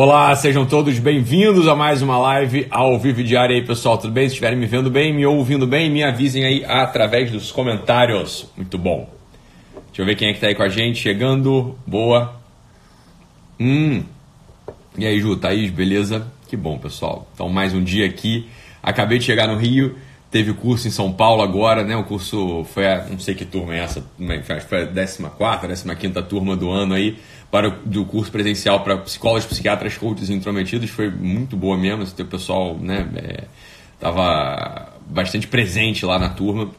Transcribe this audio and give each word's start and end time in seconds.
Olá, 0.00 0.32
sejam 0.36 0.64
todos 0.64 0.96
bem-vindos 1.00 1.66
a 1.66 1.74
mais 1.74 2.02
uma 2.02 2.16
live 2.18 2.68
ao 2.70 2.96
vivo 3.00 3.20
diário 3.24 3.56
aí, 3.56 3.66
pessoal. 3.66 3.98
Tudo 3.98 4.12
bem? 4.12 4.28
Se 4.28 4.34
estiverem 4.34 4.56
me 4.56 4.64
vendo 4.64 4.88
bem, 4.88 5.12
me 5.12 5.26
ouvindo 5.26 5.66
bem, 5.66 5.90
me 5.90 6.04
avisem 6.04 6.44
aí 6.44 6.64
através 6.64 7.32
dos 7.32 7.50
comentários. 7.50 8.48
Muito 8.56 8.78
bom. 8.78 9.10
Deixa 9.86 10.02
eu 10.02 10.06
ver 10.06 10.14
quem 10.14 10.28
é 10.28 10.32
que 10.32 10.38
tá 10.38 10.46
aí 10.46 10.54
com 10.54 10.62
a 10.62 10.68
gente. 10.68 11.00
Chegando. 11.00 11.76
Boa. 11.84 12.40
Hum. 13.58 14.04
E 14.96 15.04
aí, 15.04 15.18
Ju, 15.18 15.34
Thaís, 15.34 15.72
beleza? 15.72 16.28
Que 16.46 16.56
bom, 16.56 16.78
pessoal. 16.78 17.28
Então, 17.34 17.48
mais 17.48 17.74
um 17.74 17.82
dia 17.82 18.06
aqui. 18.06 18.46
Acabei 18.80 19.18
de 19.18 19.24
chegar 19.24 19.48
no 19.48 19.56
Rio. 19.56 19.96
Teve 20.30 20.52
curso 20.52 20.86
em 20.86 20.92
São 20.92 21.12
Paulo 21.12 21.42
agora, 21.42 21.82
né? 21.82 21.96
O 21.96 22.04
curso 22.04 22.62
foi 22.72 22.86
a, 22.86 23.04
não 23.06 23.18
sei 23.18 23.34
que 23.34 23.44
turma 23.44 23.74
é 23.74 23.78
essa, 23.80 24.04
foi 24.68 24.82
a 24.82 24.86
14, 24.86 25.96
15 25.96 26.22
turma 26.28 26.54
do 26.54 26.70
ano 26.70 26.94
aí 26.94 27.16
para 27.50 27.70
do 27.70 28.04
curso 28.04 28.30
presencial 28.30 28.80
para 28.80 28.98
psicólogos, 28.98 29.46
psiquiatras, 29.46 29.96
coaches 29.96 30.28
intrometidos 30.28 30.90
foi 30.90 31.10
muito 31.10 31.56
boa 31.56 31.76
mesmo. 31.76 32.04
O 32.04 32.24
pessoal 32.26 32.76
né, 32.76 33.08
é, 33.16 33.44
bastante 35.06 35.46
presente 35.46 36.04
lá 36.04 36.18
na 36.18 36.28
turma. 36.28 36.70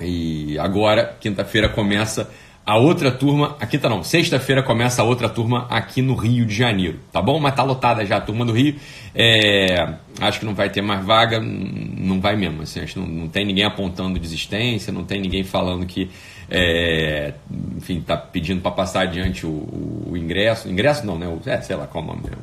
E 0.00 0.58
agora, 0.58 1.16
quinta-feira, 1.20 1.68
começa 1.68 2.30
a 2.64 2.76
outra 2.76 3.10
turma. 3.10 3.56
A 3.60 3.66
quinta 3.66 3.88
não, 3.88 4.02
sexta-feira 4.02 4.62
começa 4.62 5.02
a 5.02 5.04
outra 5.04 5.28
turma 5.28 5.66
aqui 5.68 6.02
no 6.02 6.14
Rio 6.14 6.44
de 6.44 6.54
Janeiro, 6.54 7.00
tá 7.12 7.20
bom? 7.20 7.40
Mas 7.40 7.54
tá 7.54 7.62
lotada 7.62 8.04
já 8.04 8.16
a 8.16 8.20
turma 8.20 8.44
do 8.44 8.52
Rio. 8.52 8.76
É, 9.14 9.94
acho 10.20 10.40
que 10.40 10.46
não 10.46 10.54
vai 10.54 10.70
ter 10.70 10.82
mais 10.82 11.04
vaga, 11.04 11.40
não 11.40 12.20
vai 12.20 12.36
mesmo. 12.36 12.62
Assim, 12.62 12.80
acho 12.80 12.94
que 12.94 13.00
não, 13.00 13.06
não 13.06 13.28
tem 13.28 13.44
ninguém 13.44 13.64
apontando 13.64 14.18
desistência, 14.18 14.92
não 14.92 15.04
tem 15.04 15.20
ninguém 15.20 15.44
falando 15.44 15.86
que 15.86 16.10
é, 16.54 17.32
enfim, 17.78 18.00
está 18.00 18.14
pedindo 18.14 18.60
para 18.60 18.70
passar 18.72 19.04
adiante 19.04 19.46
o, 19.46 20.06
o, 20.10 20.12
ingresso. 20.14 20.68
Ingresso 20.68 21.06
não, 21.06 21.18
né? 21.18 21.26
O, 21.26 21.40
é, 21.48 21.58
sei 21.62 21.74
lá 21.74 21.86
qual 21.86 22.04
o 22.04 22.06
nome, 22.06 22.24
né? 22.24 22.36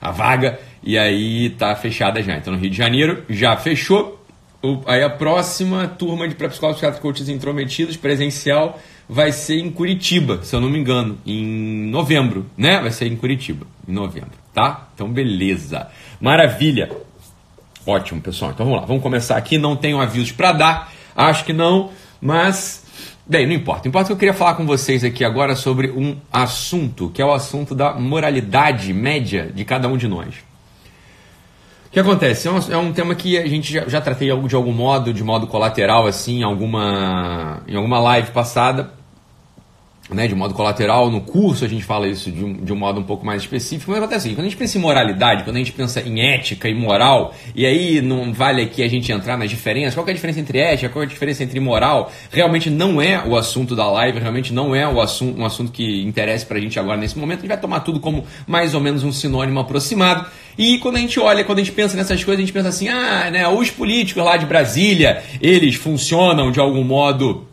a 0.00 0.10
vaga, 0.10 0.58
e 0.82 0.96
aí 0.98 1.50
tá 1.50 1.76
fechada 1.76 2.22
já. 2.22 2.34
Então 2.34 2.54
no 2.54 2.58
Rio 2.58 2.70
de 2.70 2.76
Janeiro 2.76 3.24
já 3.28 3.54
fechou. 3.58 4.24
Aí 4.86 5.02
a 5.02 5.10
próxima 5.10 5.86
turma 5.86 6.26
de 6.26 6.34
pré-psicólogos, 6.34 6.78
psiquiatras, 6.78 7.02
coaches 7.02 7.28
intrometidos, 7.28 7.96
presencial, 7.96 8.80
vai 9.06 9.32
ser 9.32 9.58
em 9.58 9.70
Curitiba, 9.70 10.40
se 10.42 10.56
eu 10.56 10.60
não 10.60 10.70
me 10.70 10.78
engano, 10.78 11.18
em 11.26 11.90
novembro, 11.90 12.46
né? 12.56 12.80
Vai 12.80 12.90
ser 12.90 13.06
em 13.06 13.16
Curitiba, 13.16 13.66
em 13.86 13.92
novembro, 13.92 14.32
tá? 14.54 14.88
Então 14.94 15.08
beleza. 15.08 15.88
Maravilha. 16.18 16.90
Ótimo, 17.86 18.20
pessoal. 18.22 18.52
Então 18.52 18.64
vamos 18.64 18.80
lá, 18.80 18.86
vamos 18.86 19.02
começar 19.02 19.36
aqui. 19.36 19.58
Não 19.58 19.76
tenho 19.76 20.00
avisos 20.00 20.32
para 20.32 20.52
dar, 20.52 20.92
acho 21.14 21.44
que 21.44 21.52
não, 21.52 21.90
mas 22.20 22.81
Bem, 23.26 23.46
não 23.46 23.54
importa. 23.54 23.86
Importa 23.86 24.08
que 24.08 24.12
eu 24.12 24.16
queria 24.16 24.34
falar 24.34 24.54
com 24.54 24.66
vocês 24.66 25.04
aqui 25.04 25.24
agora 25.24 25.54
sobre 25.54 25.90
um 25.90 26.16
assunto, 26.32 27.10
que 27.10 27.22
é 27.22 27.24
o 27.24 27.32
assunto 27.32 27.74
da 27.74 27.94
moralidade 27.94 28.92
média 28.92 29.50
de 29.54 29.64
cada 29.64 29.88
um 29.88 29.96
de 29.96 30.08
nós. 30.08 30.34
O 31.86 31.90
que 31.92 32.00
acontece? 32.00 32.48
É 32.48 32.50
um, 32.50 32.58
é 32.72 32.76
um 32.76 32.92
tema 32.92 33.14
que 33.14 33.38
a 33.38 33.46
gente 33.46 33.72
já, 33.72 33.86
já 33.86 34.00
tratei 34.00 34.28
de 34.28 34.56
algum 34.56 34.72
modo, 34.72 35.12
de 35.12 35.22
modo 35.22 35.46
colateral, 35.46 36.06
assim, 36.06 36.40
em 36.40 36.42
alguma, 36.42 37.62
em 37.68 37.76
alguma 37.76 38.00
live 38.00 38.30
passada 38.32 39.01
né, 40.14 40.26
de 40.26 40.34
modo 40.34 40.54
colateral, 40.54 41.10
no 41.10 41.20
curso 41.20 41.64
a 41.64 41.68
gente 41.68 41.84
fala 41.84 42.06
isso 42.06 42.30
de 42.30 42.44
um, 42.44 42.52
de 42.54 42.72
um 42.72 42.76
modo 42.76 43.00
um 43.00 43.02
pouco 43.02 43.24
mais 43.24 43.42
específico, 43.42 43.90
mas 43.90 43.98
acontece 43.98 44.26
assim, 44.26 44.34
quando 44.34 44.46
a 44.46 44.48
gente 44.48 44.58
pensa 44.58 44.78
em 44.78 44.80
moralidade, 44.80 45.44
quando 45.44 45.56
a 45.56 45.58
gente 45.58 45.72
pensa 45.72 46.00
em 46.00 46.20
ética 46.20 46.68
e 46.68 46.74
moral, 46.74 47.34
e 47.54 47.66
aí 47.66 48.00
não 48.00 48.32
vale 48.32 48.62
aqui 48.62 48.82
a 48.82 48.88
gente 48.88 49.10
entrar 49.12 49.36
nas 49.36 49.50
diferenças, 49.50 49.94
qual 49.94 50.06
é 50.06 50.10
a 50.10 50.14
diferença 50.14 50.40
entre 50.40 50.58
ética, 50.58 50.88
qual 50.88 51.02
é 51.02 51.06
a 51.06 51.08
diferença 51.08 51.42
entre 51.42 51.58
moral, 51.60 52.12
realmente 52.30 52.70
não 52.70 53.00
é 53.00 53.22
o 53.26 53.36
assunto 53.36 53.74
da 53.74 53.90
live, 53.90 54.18
realmente 54.18 54.52
não 54.52 54.74
é 54.74 54.86
o 54.86 55.00
assunto, 55.00 55.40
um 55.40 55.44
assunto 55.44 55.72
que 55.72 56.02
interessa 56.02 56.46
pra 56.46 56.60
gente 56.60 56.78
agora 56.78 56.96
nesse 56.96 57.18
momento, 57.18 57.38
a 57.38 57.42
gente 57.42 57.50
vai 57.50 57.60
tomar 57.60 57.80
tudo 57.80 58.00
como 58.00 58.24
mais 58.46 58.74
ou 58.74 58.80
menos 58.80 59.04
um 59.04 59.12
sinônimo 59.12 59.60
aproximado, 59.60 60.26
e 60.56 60.78
quando 60.78 60.96
a 60.96 61.00
gente 61.00 61.18
olha, 61.18 61.44
quando 61.44 61.58
a 61.58 61.62
gente 61.62 61.72
pensa 61.72 61.96
nessas 61.96 62.22
coisas, 62.22 62.42
a 62.42 62.44
gente 62.44 62.52
pensa 62.52 62.68
assim, 62.68 62.88
ah, 62.88 63.30
né, 63.30 63.48
os 63.48 63.70
políticos 63.70 64.22
lá 64.22 64.36
de 64.36 64.46
Brasília, 64.46 65.22
eles 65.40 65.76
funcionam 65.76 66.50
de 66.52 66.60
algum 66.60 66.84
modo 66.84 67.46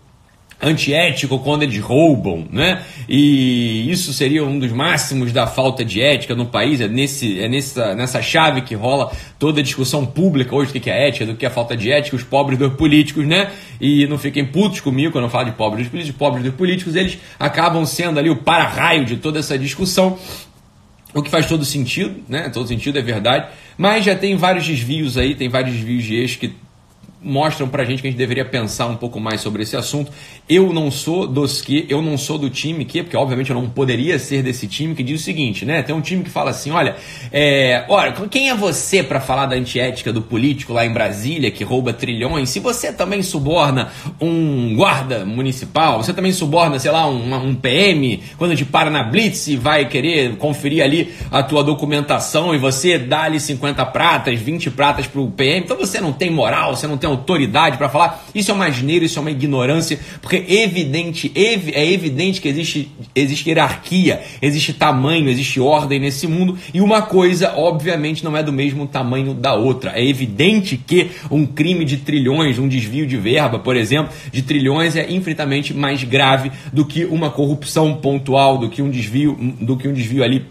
antiético 0.61 1.39
quando 1.39 1.63
eles 1.63 1.79
roubam, 1.79 2.45
né? 2.51 2.83
E 3.07 3.89
isso 3.89 4.11
seria 4.11 4.43
um 4.43 4.59
dos 4.59 4.71
máximos 4.71 5.31
da 5.31 5.47
falta 5.47 5.85
de 5.85 6.01
ética 6.01 6.35
no 6.35 6.45
país. 6.45 6.81
É, 6.81 6.87
nesse, 6.87 7.39
é 7.39 7.47
nessa, 7.47 7.95
nessa 7.95 8.21
chave 8.21 8.61
que 8.61 8.75
rola 8.75 9.11
toda 9.37 9.61
a 9.61 9.63
discussão 9.63 10.05
pública 10.05 10.53
hoje 10.53 10.73
do 10.73 10.79
que 10.79 10.89
é 10.89 11.07
ética, 11.07 11.25
do 11.25 11.35
que 11.35 11.45
é 11.45 11.49
falta 11.49 11.77
de 11.77 11.91
ética, 11.91 12.15
os 12.15 12.23
pobres 12.23 12.59
dos 12.59 12.73
políticos, 12.73 13.25
né? 13.25 13.51
E 13.79 14.05
não 14.07 14.17
fiquem 14.17 14.45
putos 14.45 14.81
comigo 14.81 15.13
quando 15.13 15.25
eu 15.25 15.29
falo 15.29 15.45
de 15.45 15.53
pobres 15.53 15.83
dos 15.83 15.91
políticos. 15.91 16.17
Pobres 16.19 16.43
dos 16.43 16.53
políticos, 16.53 16.95
eles 16.95 17.17
acabam 17.39 17.85
sendo 17.85 18.19
ali 18.19 18.29
o 18.29 18.35
para-raio 18.35 19.05
de 19.05 19.15
toda 19.17 19.39
essa 19.39 19.57
discussão. 19.57 20.17
O 21.13 21.23
que 21.23 21.29
faz 21.29 21.47
todo 21.47 21.63
sentido, 21.65 22.21
né? 22.27 22.49
Todo 22.49 22.67
sentido 22.67 22.99
é 22.99 23.01
verdade. 23.01 23.47
Mas 23.77 24.03
já 24.03 24.15
tem 24.15 24.35
vários 24.35 24.67
desvios 24.67 25.17
aí, 25.17 25.33
tem 25.35 25.47
vários 25.47 25.73
desvios 25.73 26.03
de 26.03 26.15
eixo 26.15 26.37
que 26.37 26.53
mostram 27.22 27.68
pra 27.68 27.84
gente 27.84 28.02
que 28.02 28.07
a 28.07 28.12
gente 28.12 28.18
deveria 28.18 28.46
pensar 28.46 28.88
um 28.88 28.96
pouco 28.96 29.19
mais 29.19 29.41
sobre 29.41 29.63
esse 29.63 29.75
assunto. 29.75 30.12
Eu 30.47 30.72
não 30.72 30.90
sou 30.90 31.28
dos 31.28 31.62
que, 31.62 31.85
eu 31.90 32.02
não 32.02 32.18
sou 32.18 32.38
do 32.38 32.50
time 32.50 32.85
que, 32.85 33.03
porque 33.03 33.18
obviamente 33.18 33.50
eu 33.50 33.56
não 33.56 33.69
poderia 33.69 34.18
ser 34.18 34.41
desse 34.41 34.68
time 34.68 34.96
que 34.96 35.03
diz 35.03 35.22
o 35.22 35.24
seguinte, 35.24 35.66
né? 35.66 35.81
Tem 35.84 35.94
um 35.94 36.02
time 36.02 36.24
que 36.24 36.30
fala 36.30 36.52
assim, 36.52 36.72
olha, 36.72 36.96
é, 37.31 37.85
olha, 37.90 38.13
quem 38.30 38.50
é 38.50 38.56
você 38.56 39.03
para 39.03 39.19
falar 39.19 39.47
da 39.47 39.56
antiética 39.56 40.13
do 40.13 40.22
político 40.22 40.74
lá 40.74 40.85
em 40.85 40.94
Brasília 40.94 41.52
que 41.52 41.63
rouba 41.63 41.91
trilhões? 41.91 42.50
Se 42.50 42.59
você 42.59 42.94
também 42.94 43.22
suborna 43.22 43.90
um 44.19 44.75
guarda 44.75 45.25
municipal, 45.25 46.01
você 46.01 46.13
também 46.13 46.31
suborna, 46.31 46.80
sei 46.80 46.91
lá, 46.91 47.07
um, 47.07 47.36
um 47.36 47.56
PM, 47.56 48.24
quando 48.38 48.56
te 48.56 48.66
para 48.66 48.90
na 48.90 49.03
blitz 49.03 49.47
e 49.47 49.57
vai 49.57 49.86
querer 49.88 50.38
conferir 50.38 50.84
ali 50.84 51.13
a 51.31 51.44
tua 51.44 51.63
documentação 51.63 52.56
e 52.56 52.57
você 52.57 52.97
dá 52.97 53.24
ali 53.24 53.40
50 53.40 53.86
pratas, 53.88 54.40
20 54.40 54.72
pratas 54.72 55.06
pro 55.06 55.28
PM, 55.28 55.66
então 55.66 55.78
você 55.78 56.00
não 56.00 56.13
tem 56.13 56.30
moral, 56.30 56.75
você 56.75 56.88
não 56.88 56.97
tem 56.97 57.08
autoridade 57.09 57.77
para 57.77 57.89
falar. 57.89 58.25
Isso 58.33 58.51
é 58.51 58.53
uma 58.53 58.65
asneira, 58.65 59.05
isso 59.05 59.19
é 59.19 59.21
uma 59.21 59.31
ignorância, 59.31 59.99
porque 60.21 60.37
é 60.37 60.63
evidente, 60.63 61.31
ev 61.35 61.69
é 61.73 61.91
evidente 61.91 62.41
que 62.41 62.47
existe, 62.47 62.91
existe 63.15 63.49
hierarquia, 63.49 64.21
existe 64.41 64.73
tamanho, 64.73 65.29
existe 65.29 65.59
ordem 65.59 65.99
nesse 65.99 66.27
mundo, 66.27 66.57
e 66.73 66.81
uma 66.81 67.01
coisa, 67.01 67.53
obviamente, 67.55 68.23
não 68.23 68.35
é 68.35 68.43
do 68.43 68.53
mesmo 68.53 68.87
tamanho 68.87 69.33
da 69.33 69.55
outra. 69.55 69.91
É 69.95 70.05
evidente 70.05 70.77
que 70.77 71.11
um 71.29 71.45
crime 71.45 71.85
de 71.85 71.97
trilhões, 71.97 72.59
um 72.59 72.67
desvio 72.67 73.05
de 73.05 73.17
verba, 73.17 73.59
por 73.59 73.75
exemplo, 73.75 74.13
de 74.31 74.41
trilhões 74.41 74.95
é 74.95 75.11
infinitamente 75.11 75.73
mais 75.73 76.03
grave 76.03 76.51
do 76.71 76.85
que 76.85 77.05
uma 77.05 77.29
corrupção 77.29 77.95
pontual, 77.95 78.57
do 78.57 78.69
que 78.69 78.81
um 78.81 78.89
desvio, 78.89 79.37
do 79.59 79.77
que 79.77 79.87
um 79.87 79.93
desvio 79.93 80.23
ali 80.23 80.45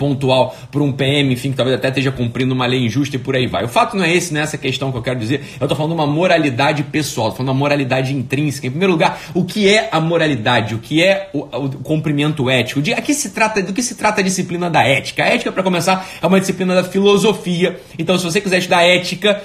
pontual 0.00 0.56
por 0.72 0.80
um 0.80 0.90
PM, 0.90 1.30
enfim, 1.34 1.50
que 1.50 1.56
talvez 1.58 1.76
até 1.76 1.88
esteja 1.88 2.10
cumprindo 2.10 2.54
uma 2.54 2.64
lei 2.64 2.86
injusta 2.86 3.16
e 3.16 3.18
por 3.18 3.36
aí 3.36 3.46
vai. 3.46 3.64
O 3.64 3.68
fato 3.68 3.94
não 3.94 4.02
é 4.02 4.10
esse 4.10 4.32
nessa 4.32 4.56
questão 4.56 4.90
que 4.90 4.96
eu 4.96 5.02
quero 5.02 5.18
dizer. 5.18 5.42
Eu 5.60 5.66
estou 5.66 5.76
falando 5.76 5.92
uma 5.92 6.06
moralidade 6.06 6.82
pessoal, 6.84 7.28
estou 7.28 7.36
falando 7.38 7.50
uma 7.50 7.58
moralidade 7.58 8.14
intrínseca. 8.14 8.66
Em 8.66 8.70
primeiro 8.70 8.94
lugar, 8.94 9.20
o 9.34 9.44
que 9.44 9.68
é 9.68 9.90
a 9.92 10.00
moralidade? 10.00 10.74
O 10.74 10.78
que 10.78 11.04
é 11.04 11.28
o, 11.34 11.40
o 11.40 11.70
cumprimento 11.82 12.48
ético? 12.48 12.80
De, 12.80 12.94
aqui 12.94 13.12
se 13.12 13.30
trata, 13.30 13.62
do 13.62 13.74
que 13.74 13.82
se 13.82 13.94
trata 13.94 14.22
a 14.22 14.24
disciplina 14.24 14.70
da 14.70 14.82
ética? 14.82 15.22
A 15.22 15.26
ética, 15.26 15.52
para 15.52 15.62
começar, 15.62 16.08
é 16.22 16.26
uma 16.26 16.40
disciplina 16.40 16.74
da 16.74 16.84
filosofia. 16.84 17.78
Então, 17.98 18.16
se 18.16 18.24
você 18.24 18.40
quiser 18.40 18.58
estudar 18.58 18.82
ética, 18.82 19.42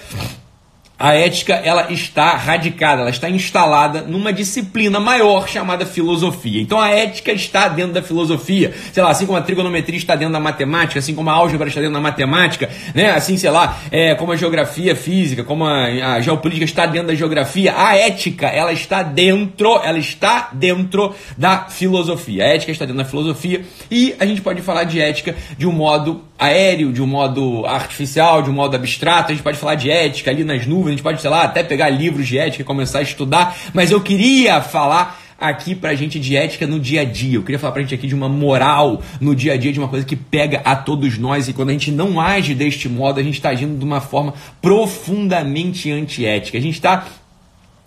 a 0.97 1.13
ética 1.13 1.53
ela 1.53 1.91
está 1.91 2.35
radicada, 2.35 3.01
ela 3.01 3.09
está 3.09 3.29
instalada 3.29 4.01
numa 4.01 4.31
disciplina 4.31 4.99
maior 4.99 5.47
chamada 5.47 5.85
filosofia. 5.85 6.61
Então 6.61 6.79
a 6.79 6.89
ética 6.89 7.31
está 7.31 7.67
dentro 7.67 7.93
da 7.93 8.01
filosofia, 8.01 8.73
sei 8.93 9.03
lá, 9.03 9.09
assim 9.09 9.25
como 9.25 9.37
a 9.37 9.41
trigonometria 9.41 9.97
está 9.97 10.15
dentro 10.15 10.33
da 10.33 10.39
matemática, 10.39 10.99
assim 10.99 11.13
como 11.13 11.29
a 11.29 11.33
álgebra 11.33 11.67
está 11.67 11.81
dentro 11.81 11.95
da 11.95 12.01
matemática, 12.01 12.69
né? 12.93 13.11
Assim, 13.11 13.37
sei 13.37 13.49
lá, 13.49 13.79
é, 13.91 14.15
como 14.15 14.31
a 14.31 14.35
geografia 14.35 14.95
física, 14.95 15.43
como 15.43 15.65
a, 15.65 16.15
a 16.15 16.21
geopolítica 16.21 16.65
está 16.65 16.85
dentro 16.85 17.07
da 17.07 17.15
geografia, 17.15 17.73
a 17.77 17.95
ética 17.95 18.47
ela 18.47 18.71
está 18.71 19.03
dentro, 19.03 19.79
ela 19.83 19.99
está 19.99 20.49
dentro 20.53 21.13
da 21.37 21.65
filosofia. 21.69 22.43
A 22.43 22.47
ética 22.47 22.71
está 22.71 22.85
dentro 22.85 23.03
da 23.03 23.05
filosofia 23.05 23.63
e 23.91 24.15
a 24.19 24.25
gente 24.25 24.41
pode 24.41 24.61
falar 24.61 24.83
de 24.85 25.01
ética 25.01 25.35
de 25.57 25.67
um 25.67 25.71
modo 25.71 26.23
aéreo, 26.37 26.91
de 26.91 27.01
um 27.01 27.07
modo 27.07 27.65
artificial, 27.65 28.41
de 28.41 28.49
um 28.49 28.53
modo 28.53 28.75
abstrato. 28.75 29.31
A 29.31 29.35
gente 29.35 29.43
pode 29.43 29.57
falar 29.57 29.75
de 29.75 29.89
ética 29.89 30.31
ali 30.31 30.43
nas 30.43 30.65
nuvens, 30.65 30.84
a 30.87 30.91
gente 30.91 31.03
pode, 31.03 31.21
sei 31.21 31.29
lá, 31.29 31.43
até 31.43 31.63
pegar 31.63 31.89
livros 31.89 32.27
de 32.27 32.37
ética 32.37 32.61
e 32.61 32.65
começar 32.65 32.99
a 32.99 33.03
estudar. 33.03 33.55
Mas 33.73 33.91
eu 33.91 34.01
queria 34.01 34.61
falar 34.61 35.21
aqui 35.39 35.75
pra 35.75 35.93
gente 35.95 36.19
de 36.19 36.35
ética 36.35 36.65
no 36.65 36.79
dia 36.79 37.01
a 37.01 37.05
dia. 37.05 37.37
Eu 37.37 37.43
queria 37.43 37.59
falar 37.59 37.73
pra 37.73 37.81
gente 37.81 37.93
aqui 37.93 38.07
de 38.07 38.15
uma 38.15 38.29
moral 38.29 39.01
no 39.19 39.35
dia 39.35 39.53
a 39.53 39.57
dia, 39.57 39.71
de 39.71 39.79
uma 39.79 39.87
coisa 39.87 40.05
que 40.05 40.15
pega 40.15 40.61
a 40.63 40.75
todos 40.75 41.17
nós. 41.17 41.47
E 41.47 41.53
quando 41.53 41.69
a 41.69 41.73
gente 41.73 41.91
não 41.91 42.19
age 42.19 42.53
deste 42.53 42.87
modo, 42.87 43.19
a 43.19 43.23
gente 43.23 43.35
está 43.35 43.49
agindo 43.49 43.77
de 43.77 43.85
uma 43.85 44.01
forma 44.01 44.33
profundamente 44.61 45.91
antiética. 45.91 46.57
A 46.57 46.61
gente 46.61 46.75
está 46.75 47.05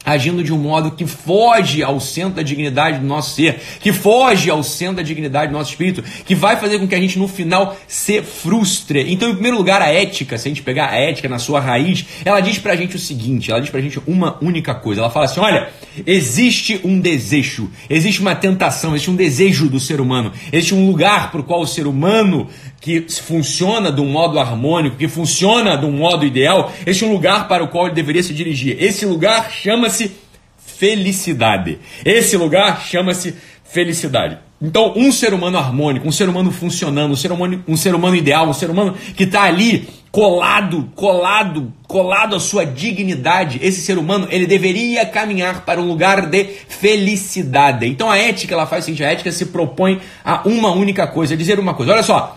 agindo 0.09 0.43
de 0.43 0.53
um 0.53 0.59
modo 0.59 0.91
que 0.91 1.07
foge 1.07 1.83
ao 1.83 2.01
centro 2.01 2.35
da 2.35 2.43
dignidade 2.43 2.99
do 2.99 3.07
nosso 3.07 3.35
ser, 3.35 3.61
que 3.81 3.93
foge 3.93 4.51
ao 4.51 4.63
centro 4.63 4.97
da 4.97 5.03
dignidade 5.03 5.53
do 5.53 5.59
nosso 5.59 5.71
espírito, 5.71 6.03
que 6.25 6.35
vai 6.35 6.57
fazer 6.57 6.79
com 6.79 6.89
que 6.89 6.95
a 6.95 7.01
gente 7.01 7.19
no 7.19 7.29
final 7.29 7.77
se 7.87 8.23
frustre. 8.23 9.13
Então, 9.13 9.31
em 9.31 9.35
primeiro 9.35 9.57
lugar, 9.57 9.83
a 9.83 9.89
ética, 9.89 10.39
se 10.39 10.49
a 10.49 10.51
gente 10.51 10.63
pegar 10.63 10.91
a 10.91 10.97
ética 10.97 11.29
na 11.29 11.39
sua 11.39 11.61
raiz, 11.61 12.05
ela 12.25 12.41
diz 12.41 12.59
pra 12.59 12.77
gente 12.77 12.97
o 12.97 12.99
seguinte, 12.99 13.51
ela 13.51 13.61
diz 13.61 13.71
pra 13.71 13.81
gente 13.81 14.01
uma 14.07 14.39
única 14.43 14.75
coisa. 14.75 15.01
Ela 15.01 15.11
fala 15.11 15.27
assim: 15.27 15.41
"Olha, 15.41 15.69
existe 16.07 16.81
um 16.85 17.01
desejo, 17.01 17.71
existe 17.89 18.21
uma 18.21 18.35
tentação, 18.35 18.93
existe 18.93 19.11
um 19.11 19.17
desejo 19.17 19.69
do 19.69 19.79
ser 19.79 20.01
humano, 20.01 20.33
existe 20.53 20.75
um 20.75 20.87
lugar 20.87 21.31
pro 21.31 21.43
qual 21.43 21.61
o 21.61 21.67
ser 21.67 21.87
humano 21.87 22.49
que 22.81 23.07
funciona 23.09 23.91
de 23.91 24.01
um 24.01 24.07
modo 24.07 24.39
harmônico, 24.39 24.97
que 24.97 25.09
funciona 25.09 25.77
de 25.77 25.85
um 25.85 25.93
modo 25.93 26.25
ideal, 26.25 26.73
este 26.87 27.05
é 27.05 27.07
um 27.07 27.13
lugar 27.13 27.49
para 27.49 27.65
o 27.65 27.69
qual 27.69 27.87
ele 27.87 27.95
deveria 27.95 28.23
se 28.23 28.33
dirigir. 28.33 28.77
Esse 28.83 29.05
lugar 29.05 29.51
chama-se 29.51 30.13
felicidade. 30.57 31.79
Esse 32.05 32.37
lugar 32.37 32.83
chama-se 32.83 33.35
felicidade. 33.65 34.39
Então, 34.61 34.93
um 34.97 35.13
ser 35.13 35.33
humano 35.33 35.57
harmônico, 35.57 36.09
um 36.09 36.13
ser 36.13 36.29
humano 36.29 36.51
funcionando, 36.51 37.13
um 37.13 37.17
ser 37.17 37.31
humano, 37.31 37.63
um 37.69 37.77
ser 37.77 37.95
humano 37.95 38.17
ideal, 38.17 38.49
um 38.49 38.53
ser 38.53 38.69
humano 38.69 38.95
que 39.17 39.23
está 39.23 39.43
ali 39.43 39.89
colado, 40.11 40.91
colado, 40.97 41.73
colado 41.87 42.35
à 42.35 42.41
sua 42.41 42.65
dignidade, 42.65 43.61
esse 43.63 43.81
ser 43.81 43.99
humano, 43.99 44.27
ele 44.31 44.47
deveria 44.47 45.07
caminhar 45.07 45.65
para 45.65 45.81
um 45.81 45.87
lugar 45.87 46.27
de 46.27 46.45
felicidade. 46.45 47.87
Então, 47.87 48.11
a 48.11 48.19
ética, 48.19 48.55
ela 48.55 48.67
faz 48.67 48.83
o 48.83 48.87
seguinte, 48.87 49.05
a 49.05 49.13
ética 49.13 49.31
se 49.31 49.47
propõe 49.47 50.01
a 50.25 50.43
uma 50.49 50.73
única 50.73 51.07
coisa, 51.07 51.35
a 51.35 51.37
dizer 51.37 51.61
uma 51.61 51.75
coisa. 51.75 51.93
Olha 51.93 52.03
só, 52.03 52.37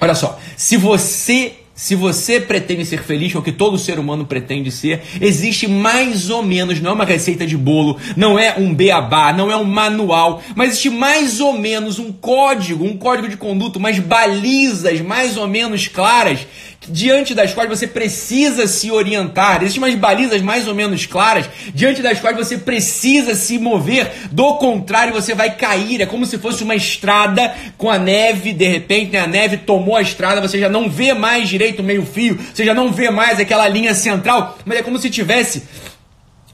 olha 0.00 0.14
só, 0.14 0.38
se 0.56 0.76
você 0.76 1.54
se 1.78 1.94
você 1.94 2.40
pretende 2.40 2.84
ser 2.84 3.04
feliz, 3.04 3.32
ou 3.36 3.40
que 3.40 3.52
todo 3.52 3.78
ser 3.78 4.00
humano 4.00 4.26
pretende 4.26 4.68
ser, 4.68 5.00
existe 5.20 5.68
mais 5.68 6.28
ou 6.28 6.42
menos, 6.42 6.80
não 6.80 6.90
é 6.90 6.94
uma 6.94 7.04
receita 7.04 7.46
de 7.46 7.56
bolo, 7.56 7.96
não 8.16 8.36
é 8.36 8.56
um 8.58 8.74
beabá, 8.74 9.32
não 9.32 9.48
é 9.48 9.56
um 9.56 9.62
manual, 9.62 10.42
mas 10.56 10.70
existe 10.70 10.90
mais 10.90 11.38
ou 11.38 11.56
menos 11.56 12.00
um 12.00 12.10
código, 12.10 12.84
um 12.84 12.96
código 12.96 13.28
de 13.28 13.36
conduta, 13.36 13.78
umas 13.78 13.96
balizas 14.00 15.00
mais 15.00 15.36
ou 15.36 15.46
menos 15.46 15.86
claras 15.86 16.40
diante 16.90 17.34
das 17.34 17.52
quais 17.52 17.68
você 17.68 17.86
precisa 17.86 18.66
se 18.66 18.90
orientar. 18.90 19.62
Existem 19.62 19.82
umas 19.82 19.94
balizas 19.94 20.42
mais 20.42 20.66
ou 20.66 20.74
menos 20.74 21.06
claras, 21.06 21.48
diante 21.74 22.02
das 22.02 22.20
quais 22.20 22.36
você 22.36 22.58
precisa 22.58 23.34
se 23.34 23.58
mover. 23.58 24.10
Do 24.30 24.54
contrário, 24.54 25.12
você 25.12 25.34
vai 25.34 25.54
cair. 25.54 26.00
É 26.00 26.06
como 26.06 26.26
se 26.26 26.38
fosse 26.38 26.62
uma 26.62 26.74
estrada 26.74 27.54
com 27.76 27.90
a 27.90 27.98
neve, 27.98 28.52
de 28.52 28.66
repente, 28.66 29.12
né? 29.12 29.20
a 29.20 29.26
neve 29.26 29.58
tomou 29.58 29.96
a 29.96 30.02
estrada, 30.02 30.40
você 30.40 30.58
já 30.58 30.68
não 30.68 30.88
vê 30.88 31.14
mais 31.14 31.48
direito 31.48 31.80
o 31.80 31.84
meio-fio, 31.84 32.38
você 32.52 32.64
já 32.64 32.74
não 32.74 32.90
vê 32.92 33.10
mais 33.10 33.38
aquela 33.38 33.68
linha 33.68 33.94
central, 33.94 34.58
mas 34.64 34.78
é 34.78 34.82
como 34.82 34.98
se 34.98 35.10
tivesse 35.10 35.62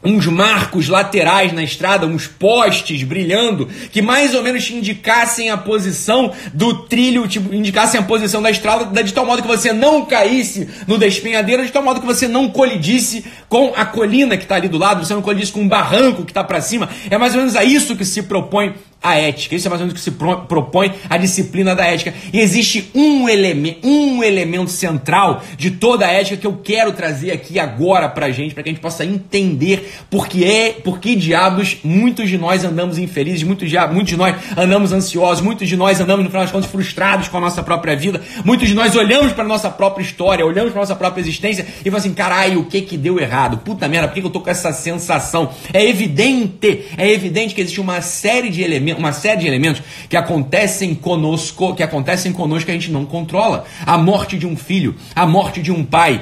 uns 0.05 0.27
marcos 0.27 0.89
laterais 0.89 1.53
na 1.53 1.63
estrada, 1.63 2.07
uns 2.07 2.27
postes 2.27 3.03
brilhando, 3.03 3.67
que 3.91 4.03
mais 4.03 4.35
ou 4.35 4.43
menos 4.43 4.69
indicassem 4.71 5.51
a 5.51 5.57
posição 5.57 6.33
do 6.53 6.85
trilho, 6.85 7.25
indicassem 7.53 7.99
a 7.99 8.03
posição 8.03 8.43
da 8.43 8.51
estrada, 8.51 9.03
de 9.03 9.13
tal 9.13 9.25
modo 9.25 9.43
que 9.43 9.49
você 9.49 9.73
não 9.73 10.05
caísse 10.05 10.69
no 10.87 10.99
despenhadeiro, 10.99 11.65
de 11.65 11.73
tal 11.73 11.83
modo 11.83 12.01
que 12.01 12.07
você 12.07 12.29
não 12.29 12.51
colidisse 12.51 13.25
com 13.49 13.73
a 13.75 13.85
colina 13.85 14.37
que 14.37 14.43
está 14.43 14.57
ali 14.57 14.69
do 14.69 14.79
lado, 14.79 15.05
você 15.05 15.15
não 15.15 15.23
colidisse 15.23 15.53
com 15.53 15.61
um 15.61 15.69
barranco 15.69 16.25
que 16.25 16.31
está 16.31 16.45
para 16.45 16.61
cima. 16.61 16.89
É 17.09 17.17
mais 17.17 17.35
ou 17.35 17.41
menos 17.41 17.57
a 17.57 17.65
isso 17.65 17.97
que 17.97 18.05
se 18.05 18.23
propõe 18.23 18.75
a 19.05 19.17
ética. 19.19 19.55
Isso 19.55 19.69
é 19.69 19.71
mais 19.71 19.83
ou 19.83 19.87
menos 19.87 20.01
o 20.01 20.03
que 20.03 20.11
se 20.11 20.17
propõe 20.49 20.93
a 21.11 21.19
disciplina 21.19 21.75
da 21.75 21.85
ética. 21.85 22.15
E 22.33 22.41
existe 22.41 22.91
um, 22.95 23.29
eleme 23.29 23.77
um 23.85 24.25
elemento 24.25 24.71
central 24.71 25.43
de 25.59 25.73
toda 25.73 26.07
a 26.07 26.11
ética 26.11 26.39
que 26.39 26.47
eu 26.47 26.57
quero 26.65 26.93
trazer 26.93 27.31
aqui 27.31 27.59
agora 27.59 28.09
pra 28.09 28.31
gente, 28.31 28.55
para 28.55 28.63
que 28.63 28.71
a 28.71 28.73
gente 28.73 28.81
possa 28.81 29.05
entender 29.05 29.93
por 30.09 30.27
que 30.27 30.43
é, 30.43 30.71
por 30.71 30.99
que 30.99 31.15
diabos 31.15 31.77
muitos 31.85 32.31
de 32.31 32.39
nós 32.39 32.65
andamos 32.65 32.97
infelizes, 32.97 33.43
muitos 33.43 33.69
de, 33.69 33.79
muitos 33.89 34.09
de 34.09 34.17
nós 34.17 34.35
andamos 34.57 34.91
ansiosos, 34.91 35.45
muitos 35.45 35.69
de 35.69 35.77
nós 35.77 36.01
andamos, 36.01 36.25
no 36.25 36.31
final 36.31 36.45
das 36.45 36.53
contas, 36.53 36.71
frustrados 36.71 37.29
com 37.29 37.37
a 37.37 37.41
nossa 37.41 37.63
própria 37.63 37.95
vida, 37.95 38.23
muitos 38.43 38.67
de 38.69 38.75
nós 38.75 38.97
olhamos 38.97 39.35
para 39.35 39.45
nossa 39.45 39.69
própria 39.69 40.03
história, 40.03 40.47
olhamos 40.47 40.73
para 40.73 40.81
nossa 40.81 40.97
própria 40.97 41.21
existência 41.21 41.67
e 41.81 41.91
falamos 41.91 42.07
assim, 42.07 42.15
caralho, 42.15 42.61
o 42.61 42.65
que 42.65 42.81
que 42.81 42.97
deu 42.97 43.21
errado? 43.21 43.59
Puta 43.59 43.87
merda, 43.87 44.09
por 44.09 44.15
que, 44.15 44.21
que 44.23 44.27
eu 44.27 44.31
tô 44.31 44.41
com 44.41 44.51
essa 44.51 44.73
sensação? 44.73 45.51
É 45.75 45.87
evidente, 45.87 46.87
é 46.97 47.11
evidente 47.11 47.55
que 47.55 47.61
existe 47.61 47.81
uma 47.81 48.01
série 48.01 48.49
de 48.49 48.63
elementos 48.63 48.94
uma 48.99 49.13
série 49.13 49.43
de 49.43 49.47
elementos 49.47 49.83
que 50.09 50.17
acontecem 50.17 50.95
conosco, 50.95 51.75
que 51.75 51.83
acontecem 51.83 52.33
conosco 52.33 52.67
que 52.67 52.71
a 52.71 52.75
gente 52.75 52.91
não 52.91 53.05
controla. 53.05 53.65
A 53.85 53.99
morte 53.99 54.39
de 54.39 54.47
um 54.47 54.57
filho, 54.57 54.95
a 55.15 55.27
morte 55.27 55.63
de 55.63 55.73
um 55.73 55.85
pai, 55.85 56.21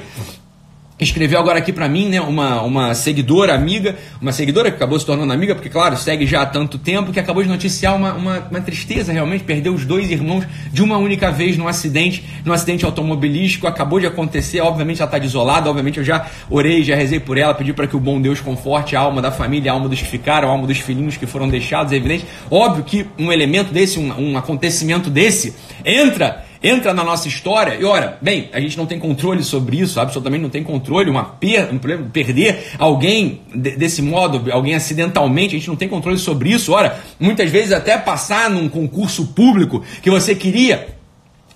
escreveu 1.03 1.39
agora 1.39 1.59
aqui 1.59 1.71
para 1.71 1.87
mim, 1.87 2.09
né, 2.09 2.21
uma, 2.21 2.61
uma 2.61 2.93
seguidora, 2.93 3.53
amiga, 3.53 3.95
uma 4.21 4.31
seguidora 4.31 4.69
que 4.69 4.77
acabou 4.77 4.99
se 4.99 5.05
tornando 5.05 5.31
amiga, 5.31 5.53
porque, 5.53 5.69
claro, 5.69 5.97
segue 5.97 6.25
já 6.25 6.41
há 6.41 6.45
tanto 6.45 6.77
tempo, 6.77 7.11
que 7.11 7.19
acabou 7.19 7.43
de 7.43 7.49
noticiar 7.49 7.95
uma, 7.95 8.13
uma, 8.13 8.39
uma 8.39 8.61
tristeza, 8.61 9.11
realmente, 9.11 9.43
perdeu 9.43 9.73
os 9.73 9.85
dois 9.85 10.09
irmãos 10.09 10.45
de 10.71 10.81
uma 10.81 10.97
única 10.97 11.31
vez 11.31 11.57
num 11.57 11.67
acidente, 11.67 12.23
num 12.45 12.53
acidente 12.53 12.85
automobilístico, 12.85 13.67
acabou 13.67 13.99
de 13.99 14.07
acontecer, 14.07 14.61
obviamente 14.61 15.01
ela 15.01 15.07
está 15.07 15.17
desolada, 15.17 15.69
obviamente 15.69 15.97
eu 15.97 16.03
já 16.03 16.27
orei, 16.49 16.83
já 16.83 16.95
rezei 16.95 17.19
por 17.19 17.37
ela, 17.37 17.53
pedi 17.53 17.73
para 17.73 17.87
que 17.87 17.95
o 17.95 17.99
bom 17.99 18.21
Deus 18.21 18.39
conforte 18.41 18.95
a 18.95 18.99
alma 18.99 19.21
da 19.21 19.31
família, 19.31 19.71
a 19.71 19.73
alma 19.75 19.89
dos 19.89 20.01
que 20.01 20.07
ficaram, 20.07 20.49
a 20.49 20.51
alma 20.51 20.67
dos 20.67 20.79
filhinhos 20.79 21.17
que 21.17 21.25
foram 21.25 21.47
deixados, 21.49 21.91
é 21.93 21.95
evidente, 21.95 22.25
óbvio 22.49 22.83
que 22.83 23.05
um 23.17 23.31
elemento 23.31 23.73
desse, 23.73 23.99
um, 23.99 24.31
um 24.31 24.37
acontecimento 24.37 25.09
desse, 25.09 25.55
entra 25.85 26.45
entra 26.63 26.93
na 26.93 27.03
nossa 27.03 27.27
história 27.27 27.75
e, 27.75 27.83
ora, 27.83 28.17
bem, 28.21 28.49
a 28.53 28.59
gente 28.59 28.77
não 28.77 28.85
tem 28.85 28.97
controle 28.97 29.43
sobre 29.43 29.77
isso, 29.77 29.99
absolutamente 29.99 30.41
não 30.41 30.49
tem 30.49 30.63
controle, 30.63 31.09
uma 31.09 31.25
per, 31.25 31.69
um 31.73 32.09
perder 32.09 32.71
alguém 32.79 33.41
de, 33.53 33.71
desse 33.71 34.01
modo, 34.01 34.49
alguém 34.51 34.73
acidentalmente, 34.73 35.55
a 35.55 35.59
gente 35.59 35.67
não 35.67 35.75
tem 35.75 35.89
controle 35.89 36.17
sobre 36.17 36.49
isso, 36.49 36.71
ora, 36.71 36.97
muitas 37.19 37.49
vezes 37.51 37.73
até 37.73 37.97
passar 37.97 38.49
num 38.49 38.69
concurso 38.69 39.27
público 39.27 39.83
que 40.01 40.09
você 40.09 40.33
queria 40.33 40.92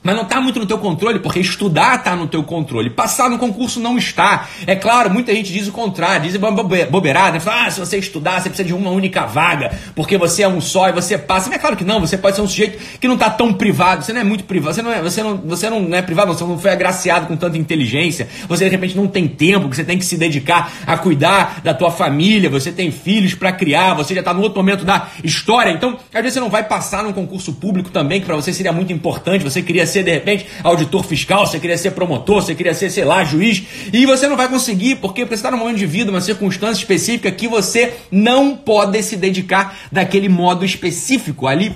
mas 0.07 0.15
não 0.15 0.23
está 0.23 0.39
muito 0.39 0.57
no 0.57 0.65
teu 0.65 0.77
controle, 0.77 1.19
porque 1.19 1.41
estudar 1.41 1.97
está 1.97 2.15
no 2.15 2.27
teu 2.27 2.41
controle. 2.41 2.89
Passar 2.89 3.29
no 3.29 3.37
concurso 3.37 3.77
não 3.77 3.97
está. 3.97 4.47
É 4.65 4.73
claro, 4.73 5.09
muita 5.09 5.35
gente 5.35 5.51
diz 5.51 5.67
o 5.67 5.71
contrário, 5.73 6.21
diz 6.21 6.37
bobeirada, 6.37 7.37
fala, 7.41 7.65
ah, 7.65 7.69
se 7.69 7.77
você 7.77 7.97
estudar, 7.97 8.39
você 8.39 8.47
precisa 8.47 8.65
de 8.65 8.73
uma 8.73 8.89
única 8.89 9.25
vaga, 9.25 9.77
porque 9.93 10.17
você 10.17 10.43
é 10.43 10.47
um 10.47 10.61
só 10.61 10.87
e 10.87 10.93
você 10.93 11.17
passa. 11.17 11.49
Mas 11.49 11.57
é 11.57 11.59
claro 11.59 11.75
que 11.75 11.83
não, 11.83 11.99
você 11.99 12.17
pode 12.17 12.37
ser 12.37 12.41
um 12.41 12.47
sujeito 12.47 12.79
que 13.01 13.05
não 13.05 13.15
está 13.15 13.29
tão 13.29 13.51
privado, 13.51 14.05
você 14.05 14.13
não 14.13 14.21
é 14.21 14.23
muito 14.23 14.45
privado, 14.45 14.75
você 14.75 14.81
não 14.81 14.93
é, 14.93 15.01
você 15.01 15.21
não, 15.21 15.35
você 15.39 15.69
não 15.69 15.93
é 15.93 16.01
privado, 16.01 16.33
você 16.33 16.45
não 16.45 16.57
foi 16.57 16.71
agraciado 16.71 17.27
com 17.27 17.35
tanta 17.35 17.57
inteligência, 17.57 18.29
você 18.47 18.63
de 18.63 18.71
repente 18.71 18.95
não 18.95 19.07
tem 19.07 19.27
tempo, 19.27 19.67
que 19.67 19.75
você 19.75 19.83
tem 19.83 19.97
que 19.97 20.05
se 20.05 20.15
dedicar 20.15 20.71
a 20.87 20.97
cuidar 20.97 21.59
da 21.65 21.73
tua 21.73 21.91
família, 21.91 22.49
você 22.49 22.71
tem 22.71 22.91
filhos 22.91 23.35
para 23.35 23.51
criar, 23.51 23.93
você 23.93 24.13
já 24.13 24.21
está 24.21 24.33
no 24.33 24.41
outro 24.41 24.57
momento 24.57 24.85
da 24.85 25.09
história. 25.21 25.71
Então, 25.71 25.97
às 26.13 26.21
vezes 26.21 26.35
você 26.35 26.39
não 26.39 26.49
vai 26.49 26.63
passar 26.63 27.03
num 27.03 27.11
concurso 27.11 27.51
público 27.51 27.89
também, 27.89 28.21
que 28.21 28.25
para 28.25 28.37
você 28.37 28.53
seria 28.53 28.71
muito 28.71 28.93
importante, 28.93 29.43
você 29.43 29.61
queria 29.61 29.85
ser 29.85 29.96
de 30.03 30.11
repente 30.11 30.45
auditor 30.63 31.03
fiscal, 31.03 31.45
você 31.45 31.59
queria 31.59 31.77
ser 31.77 31.91
promotor, 31.91 32.41
você 32.41 32.55
queria 32.55 32.73
ser, 32.73 32.89
sei 32.89 33.05
lá, 33.05 33.23
juiz, 33.23 33.63
e 33.91 34.05
você 34.05 34.27
não 34.27 34.37
vai 34.37 34.47
conseguir, 34.47 34.95
porque 34.97 35.25
você 35.25 35.35
está 35.35 35.51
num 35.51 35.57
momento 35.57 35.77
de 35.77 35.85
vida, 35.85 36.11
uma 36.11 36.21
circunstância 36.21 36.81
específica 36.81 37.31
que 37.31 37.47
você 37.47 37.93
não 38.11 38.55
pode 38.55 39.01
se 39.03 39.15
dedicar 39.15 39.77
daquele 39.91 40.29
modo 40.29 40.65
específico 40.65 41.47
ali 41.47 41.75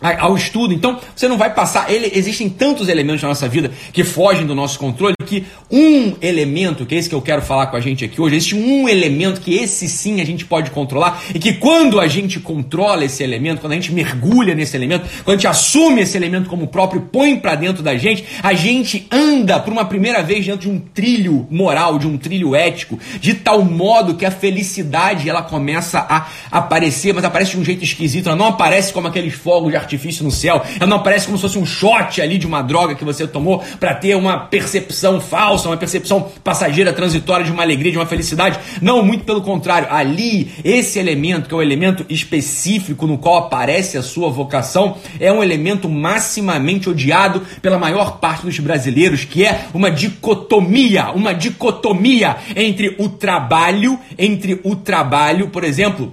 ao 0.00 0.36
estudo. 0.36 0.74
Então, 0.74 1.00
você 1.14 1.28
não 1.28 1.38
vai 1.38 1.54
passar. 1.54 1.90
Ele, 1.90 2.10
existem 2.14 2.48
tantos 2.48 2.88
elementos 2.88 3.22
na 3.22 3.28
nossa 3.28 3.48
vida 3.48 3.70
que 3.92 4.04
fogem 4.04 4.46
do 4.46 4.54
nosso 4.54 4.78
controle 4.78 5.13
que 5.24 5.44
um 5.70 6.14
elemento, 6.20 6.86
que 6.86 6.94
é 6.94 6.98
esse 6.98 7.08
que 7.08 7.14
eu 7.14 7.22
quero 7.22 7.42
falar 7.42 7.66
com 7.66 7.76
a 7.76 7.80
gente 7.80 8.04
aqui 8.04 8.20
hoje, 8.20 8.36
existe 8.36 8.54
um 8.54 8.88
elemento 8.88 9.40
que 9.40 9.54
esse 9.54 9.88
sim 9.88 10.20
a 10.20 10.24
gente 10.24 10.44
pode 10.44 10.70
controlar 10.70 11.22
e 11.34 11.38
que 11.38 11.54
quando 11.54 12.00
a 12.00 12.06
gente 12.06 12.38
controla 12.38 13.04
esse 13.04 13.22
elemento, 13.22 13.60
quando 13.60 13.72
a 13.72 13.76
gente 13.76 13.92
mergulha 13.92 14.54
nesse 14.54 14.76
elemento, 14.76 15.08
quando 15.24 15.36
a 15.36 15.38
gente 15.38 15.48
assume 15.48 16.02
esse 16.02 16.16
elemento 16.16 16.48
como 16.48 16.68
próprio, 16.68 17.00
põe 17.00 17.36
para 17.36 17.54
dentro 17.54 17.82
da 17.82 17.96
gente, 17.96 18.24
a 18.42 18.54
gente 18.54 19.06
anda 19.10 19.58
por 19.58 19.72
uma 19.72 19.84
primeira 19.84 20.22
vez 20.22 20.44
dentro 20.46 20.62
de 20.62 20.70
um 20.70 20.78
trilho 20.78 21.46
moral, 21.50 21.98
de 21.98 22.06
um 22.06 22.16
trilho 22.16 22.54
ético, 22.54 22.98
de 23.20 23.34
tal 23.34 23.64
modo 23.64 24.14
que 24.14 24.24
a 24.24 24.30
felicidade 24.30 25.28
ela 25.28 25.42
começa 25.42 25.98
a 25.98 26.28
aparecer, 26.50 27.14
mas 27.14 27.24
aparece 27.24 27.52
de 27.52 27.58
um 27.58 27.64
jeito 27.64 27.82
esquisito, 27.82 28.28
ela 28.28 28.36
não 28.36 28.46
aparece 28.46 28.92
como 28.92 29.08
aqueles 29.08 29.34
fogos 29.34 29.70
de 29.70 29.76
artifício 29.76 30.24
no 30.24 30.30
céu. 30.30 30.62
Ela 30.76 30.86
não 30.86 30.98
aparece 30.98 31.26
como 31.26 31.38
se 31.38 31.42
fosse 31.42 31.58
um 31.58 31.66
shot 31.66 32.20
ali 32.20 32.38
de 32.38 32.46
uma 32.46 32.62
droga 32.62 32.94
que 32.94 33.04
você 33.04 33.26
tomou 33.26 33.62
para 33.80 33.94
ter 33.94 34.14
uma 34.16 34.38
percepção 34.38 35.13
falsa, 35.20 35.68
uma 35.68 35.76
percepção 35.76 36.30
passageira, 36.42 36.92
transitória 36.92 37.44
de 37.44 37.52
uma 37.52 37.62
alegria, 37.62 37.92
de 37.92 37.98
uma 37.98 38.06
felicidade. 38.06 38.58
Não, 38.80 39.02
muito 39.02 39.24
pelo 39.24 39.42
contrário. 39.42 39.88
Ali, 39.90 40.52
esse 40.64 40.98
elemento, 40.98 41.48
que 41.48 41.54
é 41.54 41.58
o 41.58 41.62
elemento 41.62 42.04
específico 42.08 43.06
no 43.06 43.18
qual 43.18 43.36
aparece 43.38 43.96
a 43.96 44.02
sua 44.02 44.30
vocação, 44.30 44.96
é 45.20 45.32
um 45.32 45.42
elemento 45.42 45.88
maximamente 45.88 46.88
odiado 46.88 47.42
pela 47.60 47.78
maior 47.78 48.18
parte 48.18 48.44
dos 48.46 48.58
brasileiros, 48.58 49.24
que 49.24 49.44
é 49.44 49.66
uma 49.72 49.90
dicotomia, 49.90 51.10
uma 51.10 51.32
dicotomia 51.32 52.36
entre 52.56 52.94
o 52.98 53.08
trabalho, 53.08 53.98
entre 54.18 54.60
o 54.64 54.76
trabalho, 54.76 55.48
por 55.48 55.64
exemplo, 55.64 56.12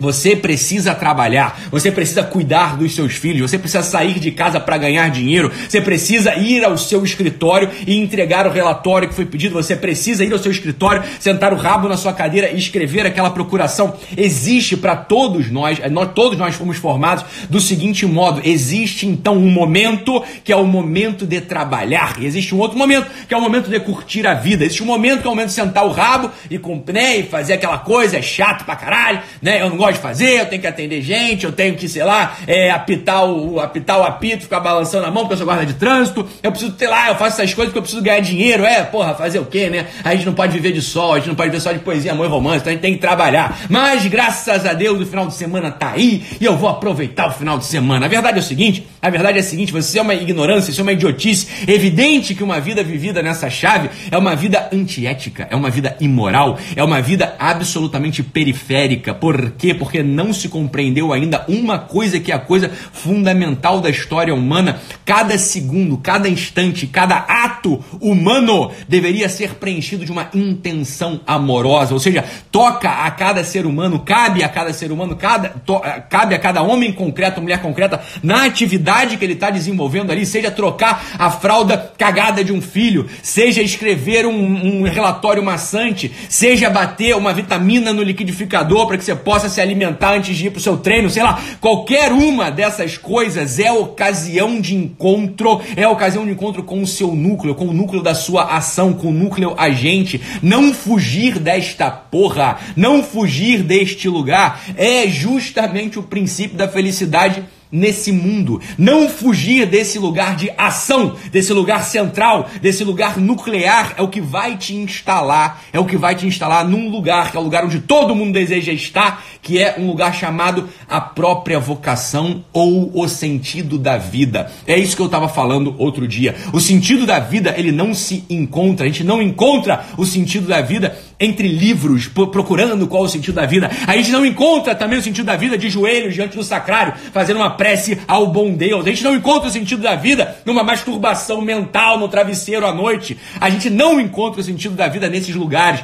você 0.00 0.34
precisa 0.34 0.94
trabalhar, 0.94 1.60
você 1.70 1.92
precisa 1.92 2.22
cuidar 2.22 2.76
dos 2.76 2.94
seus 2.94 3.14
filhos, 3.14 3.50
você 3.50 3.58
precisa 3.58 3.82
sair 3.82 4.18
de 4.18 4.30
casa 4.30 4.58
para 4.58 4.78
ganhar 4.78 5.10
dinheiro, 5.10 5.52
você 5.68 5.80
precisa 5.80 6.34
ir 6.34 6.64
ao 6.64 6.78
seu 6.78 7.04
escritório 7.04 7.70
e 7.86 7.96
entregar 7.96 8.46
o 8.46 8.50
relatório 8.50 9.08
que 9.08 9.14
foi 9.14 9.26
pedido, 9.26 9.52
você 9.52 9.76
precisa 9.76 10.24
ir 10.24 10.32
ao 10.32 10.38
seu 10.38 10.50
escritório, 10.50 11.02
sentar 11.20 11.52
o 11.52 11.56
rabo 11.56 11.88
na 11.88 11.98
sua 11.98 12.14
cadeira 12.14 12.50
e 12.50 12.58
escrever 12.58 13.04
aquela 13.06 13.30
procuração. 13.30 13.94
Existe 14.16 14.76
para 14.76 14.96
todos 14.96 15.50
nós, 15.50 15.78
é, 15.80 15.90
nós, 15.90 16.10
todos 16.14 16.38
nós 16.38 16.54
fomos 16.54 16.78
formados 16.78 17.24
do 17.50 17.60
seguinte 17.60 18.06
modo: 18.06 18.40
existe 18.42 19.06
então 19.06 19.36
um 19.36 19.50
momento 19.50 20.24
que 20.42 20.52
é 20.52 20.56
o 20.56 20.64
momento 20.64 21.26
de 21.26 21.40
trabalhar, 21.40 22.16
e 22.18 22.24
existe 22.24 22.54
um 22.54 22.58
outro 22.58 22.78
momento 22.78 23.10
que 23.28 23.34
é 23.34 23.36
o 23.36 23.40
momento 23.40 23.68
de 23.68 23.78
curtir 23.80 24.26
a 24.26 24.34
vida, 24.34 24.64
existe 24.64 24.82
um 24.82 24.86
momento 24.86 25.20
que 25.20 25.26
é 25.26 25.30
o 25.30 25.34
momento 25.34 25.48
de 25.48 25.54
sentar 25.54 25.84
o 25.84 25.90
rabo 25.90 26.30
e, 26.50 26.58
né, 26.90 27.18
e 27.18 27.22
fazer 27.24 27.52
aquela 27.52 27.78
coisa, 27.78 28.16
é 28.16 28.22
chato 28.22 28.64
pra 28.64 28.76
caralho, 28.76 29.20
né? 29.42 29.60
Eu 29.60 29.70
não 29.70 29.76
gosto 29.76 29.89
pode 29.90 29.98
fazer, 29.98 30.40
eu 30.40 30.46
tenho 30.46 30.62
que 30.62 30.68
atender 30.68 31.02
gente, 31.02 31.44
eu 31.44 31.52
tenho 31.52 31.74
que, 31.74 31.88
sei 31.88 32.04
lá, 32.04 32.36
é, 32.46 32.70
apitar, 32.70 33.24
o, 33.24 33.58
apitar 33.58 33.98
o 33.98 34.04
apito, 34.04 34.44
ficar 34.44 34.60
balançando 34.60 35.06
a 35.06 35.10
mão 35.10 35.24
porque 35.24 35.34
eu 35.34 35.38
sou 35.38 35.46
guarda 35.46 35.66
de 35.66 35.74
trânsito, 35.74 36.26
eu 36.42 36.50
preciso 36.50 36.72
ter 36.72 36.86
lá, 36.86 37.08
eu 37.08 37.16
faço 37.16 37.40
essas 37.40 37.52
coisas 37.52 37.72
porque 37.72 37.78
eu 37.78 37.82
preciso 37.82 38.02
ganhar 38.02 38.20
dinheiro, 38.20 38.64
é, 38.64 38.82
porra, 38.84 39.14
fazer 39.14 39.40
o 39.40 39.46
quê, 39.46 39.68
né? 39.68 39.86
A 40.04 40.14
gente 40.14 40.26
não 40.26 40.34
pode 40.34 40.52
viver 40.52 40.72
de 40.72 40.80
sol, 40.80 41.14
a 41.14 41.18
gente 41.18 41.28
não 41.28 41.34
pode 41.34 41.50
viver 41.50 41.60
só 41.60 41.72
de 41.72 41.80
poesia, 41.80 42.12
amor 42.12 42.26
e 42.26 42.28
romance, 42.28 42.58
então 42.58 42.70
a 42.70 42.74
gente 42.74 42.82
tem 42.82 42.94
que 42.94 43.00
trabalhar. 43.00 43.58
Mas, 43.68 44.06
graças 44.06 44.64
a 44.64 44.72
Deus, 44.72 45.00
o 45.00 45.06
final 45.06 45.26
de 45.26 45.34
semana 45.34 45.70
tá 45.70 45.92
aí 45.92 46.22
e 46.40 46.44
eu 46.44 46.56
vou 46.56 46.68
aproveitar 46.68 47.28
o 47.28 47.32
final 47.32 47.58
de 47.58 47.64
semana. 47.64 48.06
A 48.06 48.08
verdade 48.08 48.38
é 48.38 48.40
o 48.40 48.44
seguinte, 48.44 48.86
a 49.02 49.10
verdade 49.10 49.38
é 49.38 49.40
a 49.40 49.44
seguinte, 49.44 49.72
você 49.72 49.98
é 49.98 50.02
uma 50.02 50.14
ignorância, 50.14 50.70
isso 50.70 50.80
é 50.80 50.82
uma 50.82 50.92
idiotice, 50.92 51.46
evidente 51.66 52.34
que 52.34 52.44
uma 52.44 52.60
vida 52.60 52.82
vivida 52.82 53.22
nessa 53.22 53.50
chave 53.50 53.90
é 54.10 54.16
uma 54.16 54.36
vida 54.36 54.68
antiética, 54.72 55.48
é 55.50 55.56
uma 55.56 55.70
vida 55.70 55.96
imoral, 56.00 56.58
é 56.76 56.84
uma 56.84 57.00
vida 57.00 57.34
absolutamente 57.38 58.22
periférica. 58.22 59.14
Por 59.14 59.52
quê? 59.52 59.74
Porque 59.80 60.02
não 60.02 60.30
se 60.30 60.46
compreendeu 60.46 61.10
ainda 61.10 61.42
uma 61.48 61.78
coisa 61.78 62.20
que 62.20 62.30
é 62.30 62.34
a 62.34 62.38
coisa 62.38 62.68
fundamental 62.68 63.80
da 63.80 63.88
história 63.88 64.34
humana. 64.34 64.78
Cada 65.06 65.38
segundo, 65.38 65.96
cada 65.96 66.28
instante, 66.28 66.86
cada 66.86 67.16
ato 67.16 67.82
humano 67.98 68.70
deveria 68.86 69.26
ser 69.26 69.54
preenchido 69.54 70.04
de 70.04 70.12
uma 70.12 70.28
intenção 70.34 71.22
amorosa. 71.26 71.94
Ou 71.94 71.98
seja, 71.98 72.22
toca 72.52 72.90
a 72.90 73.10
cada 73.10 73.42
ser 73.42 73.64
humano, 73.64 74.00
cabe 74.00 74.44
a 74.44 74.50
cada 74.50 74.70
ser 74.74 74.92
humano, 74.92 75.16
cada, 75.16 75.48
to, 75.48 75.80
cabe 76.10 76.34
a 76.34 76.38
cada 76.38 76.60
homem 76.60 76.92
concreto, 76.92 77.40
mulher 77.40 77.62
concreta, 77.62 78.02
na 78.22 78.44
atividade 78.44 79.16
que 79.16 79.24
ele 79.24 79.32
está 79.32 79.48
desenvolvendo 79.48 80.10
ali, 80.10 80.26
seja 80.26 80.50
trocar 80.50 81.16
a 81.18 81.30
fralda 81.30 81.90
cagada 81.96 82.44
de 82.44 82.52
um 82.52 82.60
filho, 82.60 83.08
seja 83.22 83.62
escrever 83.62 84.26
um, 84.26 84.80
um 84.80 84.82
relatório 84.82 85.42
maçante, 85.42 86.12
seja 86.28 86.68
bater 86.68 87.16
uma 87.16 87.32
vitamina 87.32 87.94
no 87.94 88.02
liquidificador 88.02 88.86
para 88.86 88.98
que 88.98 89.04
você 89.04 89.14
possa 89.14 89.48
se 89.48 89.58
alimentar 89.58 89.69
antes 90.14 90.36
de 90.36 90.46
ir 90.46 90.50
para 90.50 90.58
o 90.58 90.62
seu 90.62 90.76
treino, 90.76 91.10
sei 91.10 91.22
lá, 91.22 91.40
qualquer 91.60 92.12
uma 92.12 92.50
dessas 92.50 92.96
coisas 92.96 93.58
é 93.58 93.70
ocasião 93.72 94.60
de 94.60 94.74
encontro, 94.74 95.60
é 95.76 95.86
ocasião 95.86 96.24
de 96.24 96.32
encontro 96.32 96.62
com 96.62 96.82
o 96.82 96.86
seu 96.86 97.14
núcleo, 97.14 97.54
com 97.54 97.66
o 97.66 97.72
núcleo 97.72 98.02
da 98.02 98.14
sua 98.14 98.56
ação, 98.56 98.92
com 98.92 99.08
o 99.08 99.12
núcleo 99.12 99.54
agente. 99.56 100.20
Não 100.42 100.72
fugir 100.72 101.38
desta 101.38 101.90
porra, 101.90 102.58
não 102.76 103.02
fugir 103.02 103.62
deste 103.62 104.08
lugar 104.08 104.60
é 104.76 105.06
justamente 105.08 105.98
o 105.98 106.02
princípio 106.02 106.56
da 106.56 106.68
felicidade 106.68 107.44
nesse 107.70 108.12
mundo. 108.12 108.60
Não 108.76 109.08
fugir 109.08 109.66
desse 109.66 109.98
lugar 109.98 110.36
de 110.36 110.50
ação, 110.56 111.16
desse 111.30 111.52
lugar 111.52 111.84
central, 111.84 112.48
desse 112.60 112.84
lugar 112.84 113.18
nuclear 113.18 113.94
é 113.96 114.02
o 114.02 114.08
que 114.08 114.20
vai 114.20 114.56
te 114.56 114.74
instalar, 114.74 115.62
é 115.72 115.78
o 115.78 115.84
que 115.84 115.96
vai 115.96 116.14
te 116.14 116.26
instalar 116.26 116.66
num 116.66 116.88
lugar 116.88 117.30
que 117.30 117.36
é 117.36 117.40
o 117.40 117.42
lugar 117.42 117.64
onde 117.64 117.80
todo 117.80 118.14
mundo 118.14 118.32
deseja 118.32 118.72
estar, 118.72 119.24
que 119.42 119.58
é 119.58 119.76
um 119.78 119.86
lugar 119.86 120.14
chamado 120.14 120.68
a 120.88 121.00
própria 121.00 121.58
vocação 121.58 122.44
ou 122.52 122.90
o 122.94 123.08
sentido 123.08 123.78
da 123.78 123.96
vida. 123.96 124.50
É 124.66 124.78
isso 124.78 124.96
que 124.96 125.02
eu 125.02 125.06
estava 125.06 125.28
falando 125.28 125.74
outro 125.78 126.06
dia. 126.06 126.34
O 126.52 126.60
sentido 126.60 127.06
da 127.06 127.18
vida, 127.18 127.54
ele 127.56 127.72
não 127.72 127.94
se 127.94 128.24
encontra, 128.28 128.86
a 128.86 128.88
gente 128.88 129.04
não 129.04 129.22
encontra 129.22 129.84
o 129.96 130.04
sentido 130.04 130.46
da 130.46 130.60
vida 130.60 130.96
entre 131.20 131.46
livros, 131.46 132.08
procurando 132.08 132.86
qual 132.88 133.02
o 133.02 133.08
sentido 133.08 133.34
da 133.34 133.46
vida. 133.46 133.70
A 133.86 133.96
gente 133.96 134.10
não 134.10 134.24
encontra 134.24 134.74
também 134.74 134.98
o 134.98 135.02
sentido 135.02 135.26
da 135.26 135.36
vida 135.36 135.58
de 135.58 135.68
joelhos 135.68 136.14
diante 136.14 136.36
do 136.36 136.42
sacrário, 136.42 136.94
fazendo 137.12 137.36
uma 137.36 137.50
prece 137.50 137.98
ao 138.08 138.28
bom 138.28 138.52
Deus. 138.54 138.86
A 138.86 138.88
gente 138.88 139.04
não 139.04 139.14
encontra 139.14 139.48
o 139.48 139.52
sentido 139.52 139.82
da 139.82 139.94
vida 139.94 140.36
numa 140.44 140.64
masturbação 140.64 141.42
mental 141.42 141.98
no 141.98 142.08
travesseiro 142.08 142.66
à 142.66 142.72
noite. 142.72 143.18
A 143.38 143.50
gente 143.50 143.68
não 143.68 144.00
encontra 144.00 144.40
o 144.40 144.44
sentido 144.44 144.74
da 144.74 144.88
vida 144.88 145.08
nesses 145.08 145.34
lugares 145.34 145.80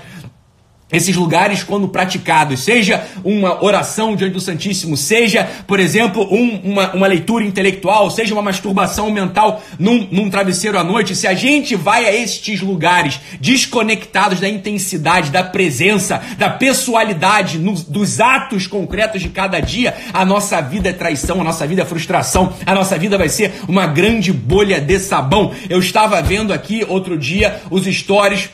esses 0.93 1.17
lugares 1.17 1.65
quando 1.65 1.89
praticados, 1.89 2.61
seja 2.61 3.05
uma 3.25 3.65
oração 3.65 4.15
diante 4.15 4.35
do 4.35 4.41
Santíssimo, 4.41 4.97
seja, 4.97 5.49
por 5.67 5.81
exemplo, 5.81 6.23
um, 6.33 6.61
uma, 6.63 6.93
uma 6.93 7.07
leitura 7.09 7.45
intelectual, 7.45 8.09
seja 8.09 8.33
uma 8.33 8.43
masturbação 8.43 9.11
mental 9.11 9.61
num, 9.81 10.07
num 10.13 10.31
travesseiro 10.31 10.79
à 10.79 10.85
noite, 10.85 11.17
se 11.17 11.27
a 11.27 11.35
gente 11.35 11.75
vai 11.75 12.07
a 12.07 12.15
estes 12.15 12.61
lugares 12.61 13.19
desconectados 13.41 14.39
da 14.39 14.49
intensidade, 14.49 15.33
da 15.33 15.43
presença, 15.43 16.23
da 16.39 16.51
pessoalidade, 16.51 17.59
no, 17.59 17.73
dos 17.73 18.21
atos 18.21 18.69
concretos 18.69 19.21
de 19.21 19.29
cada 19.29 19.59
dia, 19.59 19.93
a 20.13 20.25
nossa 20.25 20.61
vida 20.61 20.89
é 20.89 20.93
traição, 20.93 21.41
a 21.41 21.45
nossa 21.45 21.67
vida 21.67 21.83
é 21.83 21.85
frustração, 21.85 22.55
a 22.65 22.75
nossa 22.75 22.97
vida 22.97 23.19
vai 23.19 23.29
ser 23.29 23.53
uma 23.67 23.89
grande 23.89 24.33
bolha 24.33 24.81
de 24.81 25.01
sabão. 25.01 25.53
Eu 25.69 25.81
estava 25.81 26.23
vendo 26.23 26.53
aqui 26.53 26.87
outro 26.89 27.19
dia 27.19 27.61
os 27.71 27.85
stories 27.87 28.51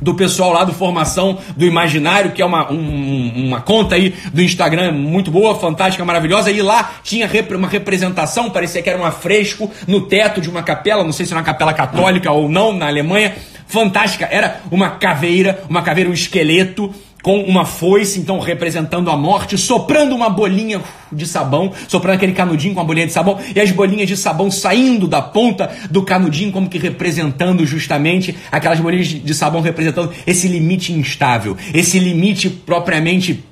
do 0.00 0.14
pessoal 0.14 0.52
lá 0.52 0.64
do 0.64 0.72
Formação 0.72 1.38
do 1.56 1.64
Imaginário, 1.64 2.32
que 2.32 2.42
é 2.42 2.44
uma, 2.44 2.70
um, 2.72 3.46
uma 3.46 3.60
conta 3.60 3.94
aí 3.94 4.14
do 4.32 4.42
Instagram 4.42 4.92
muito 4.92 5.30
boa, 5.30 5.58
fantástica, 5.58 6.04
maravilhosa. 6.04 6.50
E 6.50 6.62
lá 6.62 6.94
tinha 7.02 7.26
rep 7.26 7.54
uma 7.54 7.68
representação, 7.68 8.50
parecia 8.50 8.82
que 8.82 8.90
era 8.90 8.98
um 8.98 9.04
afresco 9.04 9.70
no 9.86 10.02
teto 10.02 10.40
de 10.40 10.48
uma 10.48 10.62
capela, 10.62 11.04
não 11.04 11.12
sei 11.12 11.26
se 11.26 11.32
era 11.32 11.40
uma 11.40 11.46
capela 11.46 11.72
católica 11.72 12.30
ou 12.30 12.48
não, 12.48 12.72
na 12.72 12.86
Alemanha. 12.86 13.34
Fantástica, 13.66 14.26
era 14.30 14.62
uma 14.70 14.90
caveira, 14.90 15.62
uma 15.68 15.82
caveira, 15.82 16.08
um 16.08 16.14
esqueleto 16.14 16.92
com 17.22 17.40
uma 17.40 17.64
foice, 17.64 18.18
então 18.18 18.38
representando 18.38 19.10
a 19.10 19.16
morte, 19.16 19.58
soprando 19.58 20.14
uma 20.14 20.30
bolinha 20.30 20.80
de 21.10 21.26
sabão, 21.26 21.72
soprando 21.88 22.16
aquele 22.16 22.32
canudinho 22.32 22.74
com 22.74 22.80
a 22.80 22.84
bolinha 22.84 23.06
de 23.06 23.12
sabão, 23.12 23.38
e 23.54 23.60
as 23.60 23.70
bolinhas 23.70 24.08
de 24.08 24.16
sabão 24.16 24.50
saindo 24.50 25.08
da 25.08 25.20
ponta 25.20 25.70
do 25.90 26.02
canudinho, 26.02 26.52
como 26.52 26.68
que 26.68 26.78
representando 26.78 27.66
justamente 27.66 28.36
aquelas 28.52 28.80
bolinhas 28.80 29.08
de 29.08 29.34
sabão 29.34 29.60
representando 29.60 30.12
esse 30.26 30.48
limite 30.48 30.92
instável, 30.92 31.56
esse 31.74 31.98
limite 31.98 32.48
propriamente 32.48 33.44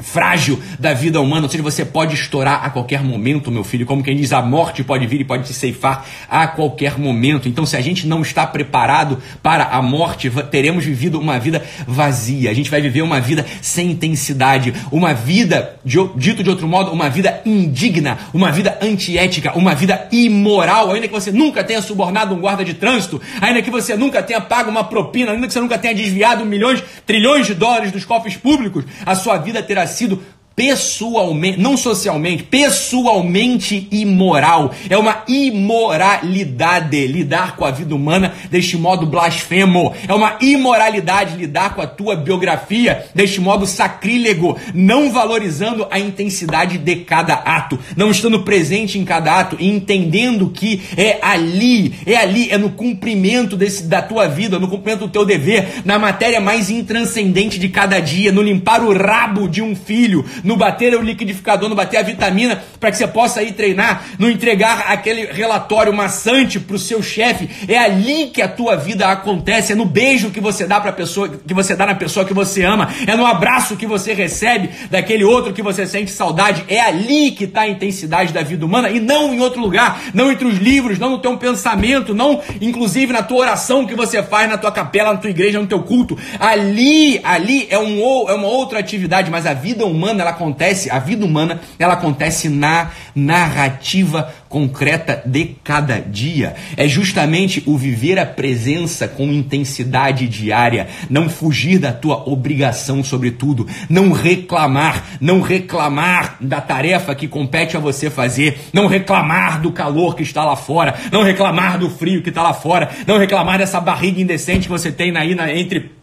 frágil 0.00 0.60
da 0.78 0.94
vida 0.94 1.20
humana, 1.20 1.42
ou 1.42 1.48
seja, 1.48 1.62
você 1.62 1.84
pode 1.84 2.14
estourar 2.14 2.64
a 2.64 2.70
qualquer 2.70 3.02
momento, 3.02 3.50
meu 3.50 3.64
filho, 3.64 3.86
como 3.86 4.02
quem 4.02 4.16
diz, 4.16 4.32
a 4.32 4.42
morte 4.42 4.84
pode 4.84 5.06
vir 5.06 5.20
e 5.20 5.24
pode 5.24 5.44
te 5.44 5.54
ceifar 5.54 6.06
a 6.28 6.46
qualquer 6.46 6.98
momento. 6.98 7.48
Então, 7.48 7.66
se 7.66 7.76
a 7.76 7.80
gente 7.80 8.06
não 8.06 8.22
está 8.22 8.46
preparado 8.46 9.18
para 9.42 9.64
a 9.64 9.82
morte, 9.82 10.30
teremos 10.50 10.84
vivido 10.84 11.18
uma 11.18 11.38
vida 11.38 11.64
vazia. 11.86 12.50
A 12.50 12.54
gente 12.54 12.70
vai 12.70 12.80
viver 12.80 13.02
uma 13.02 13.20
vida 13.20 13.44
sem 13.60 13.90
intensidade, 13.90 14.72
uma 14.90 15.12
vida, 15.12 15.76
dito 15.84 16.42
de 16.42 16.50
outro 16.50 16.68
modo, 16.68 16.92
uma 16.92 17.08
vida 17.10 17.40
indigna, 17.44 18.18
uma 18.32 18.52
vida 18.52 18.78
antiética, 18.80 19.56
uma 19.56 19.74
vida 19.74 20.08
imoral, 20.12 20.92
ainda 20.92 21.08
que 21.08 21.14
você 21.14 21.32
nunca 21.32 21.64
tenha 21.64 21.82
subornado 21.82 22.34
um 22.34 22.40
guarda 22.40 22.64
de 22.64 22.74
trânsito, 22.74 23.20
ainda 23.40 23.62
que 23.62 23.70
você 23.70 23.96
nunca 23.96 24.22
tenha 24.22 24.40
pago 24.40 24.70
uma 24.70 24.84
propina, 24.84 25.32
ainda 25.32 25.46
que 25.46 25.52
você 25.52 25.60
nunca 25.60 25.78
tenha 25.78 25.94
desviado 25.94 26.44
milhões, 26.44 26.82
trilhões 27.04 27.46
de 27.46 27.54
dólares 27.54 27.90
dos 27.90 28.04
cofres 28.04 28.36
públicos, 28.36 28.84
a 29.04 29.14
sua 29.14 29.38
vida 29.38 29.62
terá 29.62 29.87
sido 29.88 30.20
pessoalmente, 30.58 31.60
não 31.60 31.76
socialmente, 31.76 32.42
pessoalmente 32.42 33.86
imoral. 33.92 34.74
É 34.90 34.98
uma 34.98 35.22
imoralidade 35.28 37.06
lidar 37.06 37.54
com 37.54 37.64
a 37.64 37.70
vida 37.70 37.94
humana 37.94 38.34
deste 38.50 38.76
modo 38.76 39.06
blasfemo. 39.06 39.94
É 40.08 40.12
uma 40.12 40.36
imoralidade 40.40 41.36
lidar 41.36 41.76
com 41.76 41.80
a 41.80 41.86
tua 41.86 42.16
biografia 42.16 43.06
deste 43.14 43.40
modo 43.40 43.68
sacrílego, 43.68 44.58
não 44.74 45.12
valorizando 45.12 45.86
a 45.92 46.00
intensidade 46.00 46.76
de 46.76 46.96
cada 46.96 47.34
ato, 47.34 47.78
não 47.96 48.10
estando 48.10 48.42
presente 48.42 48.98
em 48.98 49.04
cada 49.04 49.38
ato 49.38 49.56
e 49.60 49.68
entendendo 49.68 50.50
que 50.50 50.82
é 50.96 51.20
ali, 51.22 51.94
é 52.04 52.16
ali, 52.16 52.50
é 52.50 52.58
no 52.58 52.70
cumprimento 52.70 53.56
desse, 53.56 53.84
da 53.84 54.02
tua 54.02 54.26
vida, 54.26 54.58
no 54.58 54.66
cumprimento 54.66 55.06
do 55.06 55.08
teu 55.08 55.24
dever, 55.24 55.82
na 55.84 56.00
matéria 56.00 56.40
mais 56.40 56.68
intranscendente 56.68 57.60
de 57.60 57.68
cada 57.68 58.00
dia, 58.00 58.32
no 58.32 58.42
limpar 58.42 58.82
o 58.82 58.92
rabo 58.92 59.46
de 59.46 59.62
um 59.62 59.76
filho, 59.76 60.24
no 60.48 60.56
bater 60.56 60.94
o 60.94 61.02
liquidificador, 61.02 61.68
no 61.68 61.74
bater 61.74 61.98
a 61.98 62.02
vitamina, 62.02 62.62
para 62.80 62.90
que 62.90 62.96
você 62.96 63.06
possa 63.06 63.42
ir 63.42 63.52
treinar, 63.52 64.02
no 64.18 64.30
entregar 64.30 64.86
aquele 64.88 65.26
relatório 65.26 65.92
maçante 65.92 66.58
para 66.58 66.74
o 66.74 66.78
seu 66.78 67.02
chefe. 67.02 67.50
É 67.70 67.76
ali 67.76 68.28
que 68.28 68.40
a 68.40 68.48
tua 68.48 68.74
vida 68.74 69.06
acontece, 69.08 69.72
é 69.72 69.74
no 69.74 69.84
beijo 69.84 70.30
que 70.30 70.40
você 70.40 70.66
dá 70.66 70.80
para 70.80 70.90
pessoa, 70.90 71.28
que 71.28 71.52
você 71.52 71.76
dá 71.76 71.84
na 71.84 71.94
pessoa 71.94 72.24
que 72.24 72.32
você 72.32 72.64
ama, 72.64 72.88
é 73.06 73.14
no 73.14 73.26
abraço 73.26 73.76
que 73.76 73.86
você 73.86 74.14
recebe 74.14 74.70
daquele 74.90 75.22
outro 75.22 75.52
que 75.52 75.60
você 75.60 75.86
sente 75.86 76.10
saudade. 76.10 76.64
É 76.66 76.80
ali 76.80 77.30
que 77.32 77.44
está 77.44 77.62
a 77.62 77.68
intensidade 77.68 78.32
da 78.32 78.40
vida 78.40 78.64
humana 78.64 78.88
e 78.88 79.00
não 79.00 79.34
em 79.34 79.40
outro 79.40 79.60
lugar, 79.60 80.00
não 80.14 80.32
entre 80.32 80.48
os 80.48 80.56
livros, 80.56 80.98
não 80.98 81.10
no 81.10 81.18
teu 81.18 81.36
pensamento, 81.36 82.14
não 82.14 82.40
inclusive 82.58 83.12
na 83.12 83.22
tua 83.22 83.40
oração 83.40 83.86
que 83.86 83.94
você 83.94 84.22
faz 84.22 84.48
na 84.48 84.56
tua 84.56 84.72
capela, 84.72 85.12
na 85.12 85.18
tua 85.18 85.28
igreja, 85.28 85.60
no 85.60 85.66
teu 85.66 85.82
culto. 85.82 86.16
Ali, 86.40 87.20
ali 87.22 87.66
é, 87.68 87.78
um, 87.78 87.98
é 88.30 88.32
uma 88.32 88.48
outra 88.48 88.78
atividade, 88.78 89.30
mas 89.30 89.44
a 89.44 89.52
vida 89.52 89.84
humana 89.84 90.22
ela 90.22 90.37
acontece, 90.38 90.88
a 90.88 91.00
vida 91.00 91.24
humana, 91.24 91.60
ela 91.78 91.94
acontece 91.94 92.48
na 92.48 92.90
narrativa 93.14 94.32
concreta 94.48 95.22
de 95.26 95.56
cada 95.62 95.98
dia. 96.00 96.54
É 96.76 96.88
justamente 96.88 97.62
o 97.66 97.76
viver 97.76 98.18
a 98.18 98.24
presença 98.24 99.08
com 99.08 99.24
intensidade 99.24 100.26
diária, 100.28 100.86
não 101.10 101.28
fugir 101.28 101.78
da 101.78 101.92
tua 101.92 102.28
obrigação 102.28 103.02
sobre 103.02 103.32
tudo, 103.32 103.66
não 103.90 104.12
reclamar, 104.12 105.04
não 105.20 105.40
reclamar 105.40 106.36
da 106.40 106.60
tarefa 106.60 107.14
que 107.14 107.28
compete 107.28 107.76
a 107.76 107.80
você 107.80 108.08
fazer, 108.08 108.58
não 108.72 108.86
reclamar 108.86 109.60
do 109.60 109.72
calor 109.72 110.14
que 110.14 110.22
está 110.22 110.44
lá 110.44 110.56
fora, 110.56 110.94
não 111.12 111.22
reclamar 111.22 111.78
do 111.78 111.90
frio 111.90 112.22
que 112.22 112.30
está 112.30 112.42
lá 112.42 112.54
fora, 112.54 112.88
não 113.06 113.18
reclamar 113.18 113.58
dessa 113.58 113.80
barriga 113.80 114.20
indecente 114.20 114.62
que 114.62 114.68
você 114.68 114.90
tem 114.90 115.14
aí 115.16 115.34
na, 115.34 115.52
entre 115.52 115.97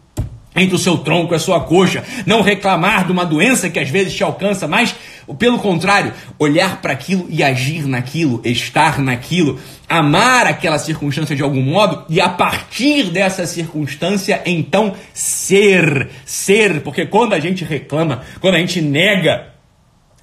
entre 0.56 0.74
o 0.74 0.78
seu 0.78 0.98
tronco 0.98 1.34
e 1.34 1.36
a 1.36 1.38
sua 1.38 1.60
coxa, 1.60 2.02
não 2.24 2.40
reclamar 2.40 3.04
de 3.04 3.12
uma 3.12 3.24
doença 3.24 3.68
que 3.68 3.78
às 3.78 3.90
vezes 3.90 4.14
te 4.14 4.22
alcança, 4.22 4.66
mas 4.66 4.94
pelo 5.38 5.58
contrário, 5.58 6.12
olhar 6.38 6.80
para 6.80 6.92
aquilo 6.92 7.26
e 7.28 7.42
agir 7.42 7.86
naquilo, 7.86 8.40
estar 8.44 9.00
naquilo, 9.00 9.58
amar 9.88 10.46
aquela 10.46 10.78
circunstância 10.78 11.34
de 11.34 11.42
algum 11.42 11.62
modo 11.62 12.04
e 12.08 12.20
a 12.20 12.28
partir 12.28 13.10
dessa 13.10 13.46
circunstância 13.46 14.40
então 14.46 14.94
ser, 15.12 16.08
ser, 16.24 16.80
porque 16.82 17.06
quando 17.06 17.32
a 17.32 17.40
gente 17.40 17.64
reclama, 17.64 18.22
quando 18.40 18.54
a 18.54 18.58
gente 18.58 18.80
nega 18.80 19.48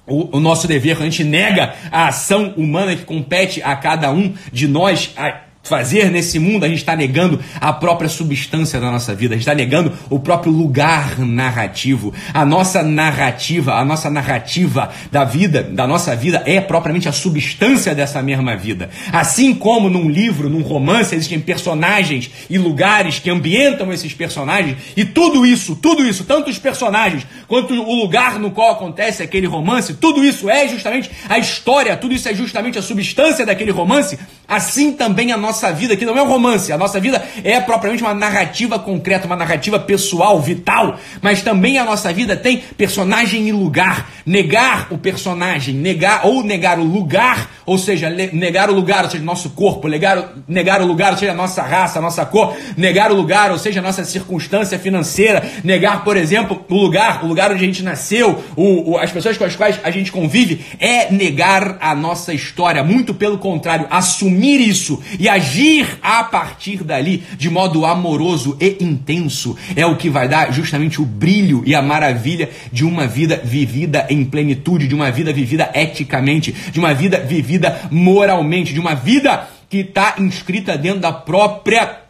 o, 0.06 0.36
o, 0.36 0.40
nosso 0.40 0.66
dever, 0.66 0.96
quando 0.96 1.08
a 1.08 1.10
gente 1.10 1.24
nega 1.24 1.74
a 1.90 2.08
ação 2.08 2.54
humana 2.56 2.94
que 2.94 3.04
compete 3.04 3.62
a 3.62 3.74
cada 3.76 4.10
um 4.10 4.34
de 4.52 4.68
nós, 4.68 5.12
a, 5.16 5.40
fazer 5.64 6.10
nesse 6.10 6.38
mundo, 6.38 6.64
a 6.64 6.68
gente 6.68 6.78
está 6.78 6.94
negando 6.94 7.40
a 7.58 7.72
própria 7.72 8.08
substância 8.08 8.78
da 8.78 8.90
nossa 8.90 9.14
vida, 9.14 9.34
a 9.34 9.38
gente 9.38 9.48
está 9.48 9.54
negando 9.54 9.92
o 10.10 10.20
próprio 10.20 10.52
lugar 10.52 11.18
narrativo. 11.18 12.12
A 12.34 12.44
nossa 12.44 12.82
narrativa, 12.82 13.74
a 13.74 13.84
nossa 13.84 14.10
narrativa 14.10 14.90
da 15.10 15.24
vida, 15.24 15.62
da 15.62 15.86
nossa 15.86 16.14
vida, 16.14 16.42
é 16.44 16.60
propriamente 16.60 17.08
a 17.08 17.12
substância 17.12 17.94
dessa 17.94 18.22
mesma 18.22 18.54
vida. 18.56 18.90
Assim 19.10 19.54
como 19.54 19.88
num 19.88 20.08
livro, 20.08 20.50
num 20.50 20.60
romance, 20.60 21.14
existem 21.14 21.40
personagens 21.40 22.30
e 22.50 22.58
lugares 22.58 23.18
que 23.18 23.30
ambientam 23.30 23.90
esses 23.90 24.12
personagens, 24.12 24.76
e 24.94 25.04
tudo 25.04 25.46
isso, 25.46 25.74
tudo 25.76 26.06
isso, 26.06 26.24
tanto 26.24 26.50
os 26.50 26.58
personagens 26.58 27.26
quanto 27.48 27.72
o 27.72 27.94
lugar 27.94 28.38
no 28.38 28.50
qual 28.50 28.72
acontece 28.72 29.22
aquele 29.22 29.46
romance, 29.46 29.94
tudo 29.94 30.22
isso 30.22 30.50
é 30.50 30.68
justamente 30.68 31.10
a 31.26 31.38
história, 31.38 31.96
tudo 31.96 32.14
isso 32.14 32.28
é 32.28 32.34
justamente 32.34 32.78
a 32.78 32.82
substância 32.82 33.46
daquele 33.46 33.70
romance, 33.70 34.18
assim 34.46 34.92
também 34.92 35.32
a 35.32 35.38
nossa 35.38 35.53
nossa 35.54 35.72
vida, 35.72 35.96
que 35.96 36.04
não 36.04 36.18
é 36.18 36.22
um 36.22 36.26
romance, 36.26 36.72
a 36.72 36.76
nossa 36.76 36.98
vida 36.98 37.24
é 37.44 37.60
propriamente 37.60 38.02
uma 38.02 38.12
narrativa 38.12 38.76
concreta, 38.76 39.26
uma 39.26 39.36
narrativa 39.36 39.78
pessoal, 39.78 40.40
vital, 40.40 40.98
mas 41.22 41.42
também 41.42 41.78
a 41.78 41.84
nossa 41.84 42.12
vida 42.12 42.36
tem 42.36 42.58
personagem 42.76 43.48
e 43.48 43.52
lugar. 43.52 44.10
Negar 44.26 44.88
o 44.90 44.98
personagem, 44.98 45.74
negar 45.74 46.26
ou 46.26 46.42
negar 46.42 46.78
o 46.78 46.82
lugar, 46.82 47.50
ou 47.64 47.78
seja, 47.78 48.10
negar 48.10 48.68
o 48.68 48.74
lugar, 48.74 49.04
ou 49.04 49.10
seja, 49.10 49.22
nosso 49.22 49.50
corpo, 49.50 49.86
negar, 49.86 50.32
negar 50.48 50.82
o 50.82 50.86
lugar, 50.86 51.12
ou 51.12 51.18
seja, 51.18 51.34
nossa 51.34 51.62
raça, 51.62 52.00
nossa 52.00 52.24
cor, 52.26 52.56
negar 52.76 53.12
o 53.12 53.14
lugar, 53.14 53.52
ou 53.52 53.58
seja, 53.58 53.80
a 53.80 53.82
nossa 53.82 54.02
circunstância 54.02 54.78
financeira, 54.78 55.42
negar, 55.62 56.02
por 56.02 56.16
exemplo, 56.16 56.64
o 56.68 56.74
lugar, 56.74 57.22
o 57.22 57.28
lugar 57.28 57.52
onde 57.52 57.62
a 57.62 57.66
gente 57.66 57.82
nasceu, 57.82 58.42
o, 58.56 58.92
o, 58.92 58.98
as 58.98 59.12
pessoas 59.12 59.36
com 59.36 59.44
as 59.44 59.54
quais 59.54 59.78
a 59.84 59.90
gente 59.90 60.10
convive, 60.10 60.64
é 60.80 61.12
negar 61.12 61.76
a 61.80 61.94
nossa 61.94 62.32
história. 62.32 62.82
Muito 62.82 63.14
pelo 63.14 63.38
contrário, 63.38 63.86
assumir 63.90 64.60
isso 64.60 65.02
e 65.20 65.28
agir 65.28 65.43
agir 65.44 65.98
a 66.02 66.24
partir 66.24 66.82
dali 66.82 67.22
de 67.36 67.50
modo 67.50 67.84
amoroso 67.84 68.56
e 68.58 68.78
intenso. 68.80 69.56
É 69.76 69.84
o 69.84 69.96
que 69.96 70.08
vai 70.08 70.26
dar 70.26 70.50
justamente 70.52 71.02
o 71.02 71.04
brilho 71.04 71.62
e 71.66 71.74
a 71.74 71.82
maravilha 71.82 72.48
de 72.72 72.84
uma 72.84 73.06
vida 73.06 73.40
vivida 73.44 74.06
em 74.08 74.24
plenitude, 74.24 74.88
de 74.88 74.94
uma 74.94 75.10
vida 75.10 75.32
vivida 75.32 75.70
eticamente, 75.74 76.50
de 76.50 76.78
uma 76.78 76.94
vida 76.94 77.20
vivida 77.20 77.78
moralmente, 77.90 78.72
de 78.72 78.80
uma 78.80 78.94
vida 78.94 79.46
que 79.68 79.78
está 79.78 80.14
inscrita 80.18 80.78
dentro 80.78 81.00
da 81.00 81.12
própria 81.12 82.03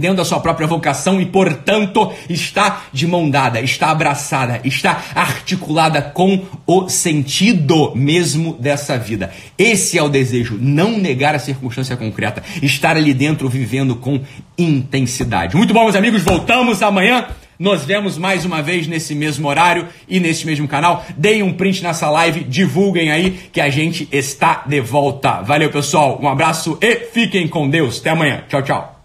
dentro 0.00 0.16
da 0.16 0.24
sua 0.24 0.40
própria 0.40 0.66
vocação 0.66 1.20
e, 1.20 1.26
portanto, 1.26 2.12
está 2.28 2.84
de 2.92 3.06
mão 3.06 3.30
dada, 3.30 3.60
está 3.60 3.90
abraçada, 3.90 4.60
está 4.64 5.02
articulada 5.14 6.02
com 6.02 6.44
o 6.66 6.88
sentido 6.88 7.92
mesmo 7.94 8.54
dessa 8.54 8.98
vida. 8.98 9.30
Esse 9.56 9.98
é 9.98 10.02
o 10.02 10.08
desejo, 10.08 10.58
não 10.60 10.98
negar 10.98 11.34
a 11.34 11.38
circunstância 11.38 11.96
concreta, 11.96 12.42
estar 12.62 12.96
ali 12.96 13.14
dentro 13.14 13.48
vivendo 13.48 13.94
com 13.96 14.20
intensidade. 14.56 15.56
Muito 15.56 15.74
bom, 15.74 15.84
meus 15.84 15.96
amigos, 15.96 16.22
voltamos 16.22 16.82
amanhã. 16.82 17.26
Nos 17.60 17.84
vemos 17.84 18.16
mais 18.16 18.46
uma 18.46 18.62
vez 18.62 18.86
nesse 18.86 19.14
mesmo 19.14 19.46
horário 19.46 19.86
e 20.08 20.18
nesse 20.18 20.46
mesmo 20.46 20.66
canal. 20.66 21.04
Deem 21.14 21.42
um 21.42 21.52
print 21.52 21.82
nessa 21.82 22.08
live, 22.08 22.42
divulguem 22.44 23.10
aí 23.10 23.32
que 23.52 23.60
a 23.60 23.68
gente 23.68 24.08
está 24.10 24.64
de 24.66 24.80
volta. 24.80 25.42
Valeu, 25.42 25.70
pessoal. 25.70 26.18
Um 26.22 26.28
abraço 26.28 26.78
e 26.80 26.96
fiquem 27.12 27.46
com 27.46 27.68
Deus. 27.68 28.00
Até 28.00 28.10
amanhã. 28.10 28.44
Tchau, 28.48 28.62
tchau. 28.62 28.99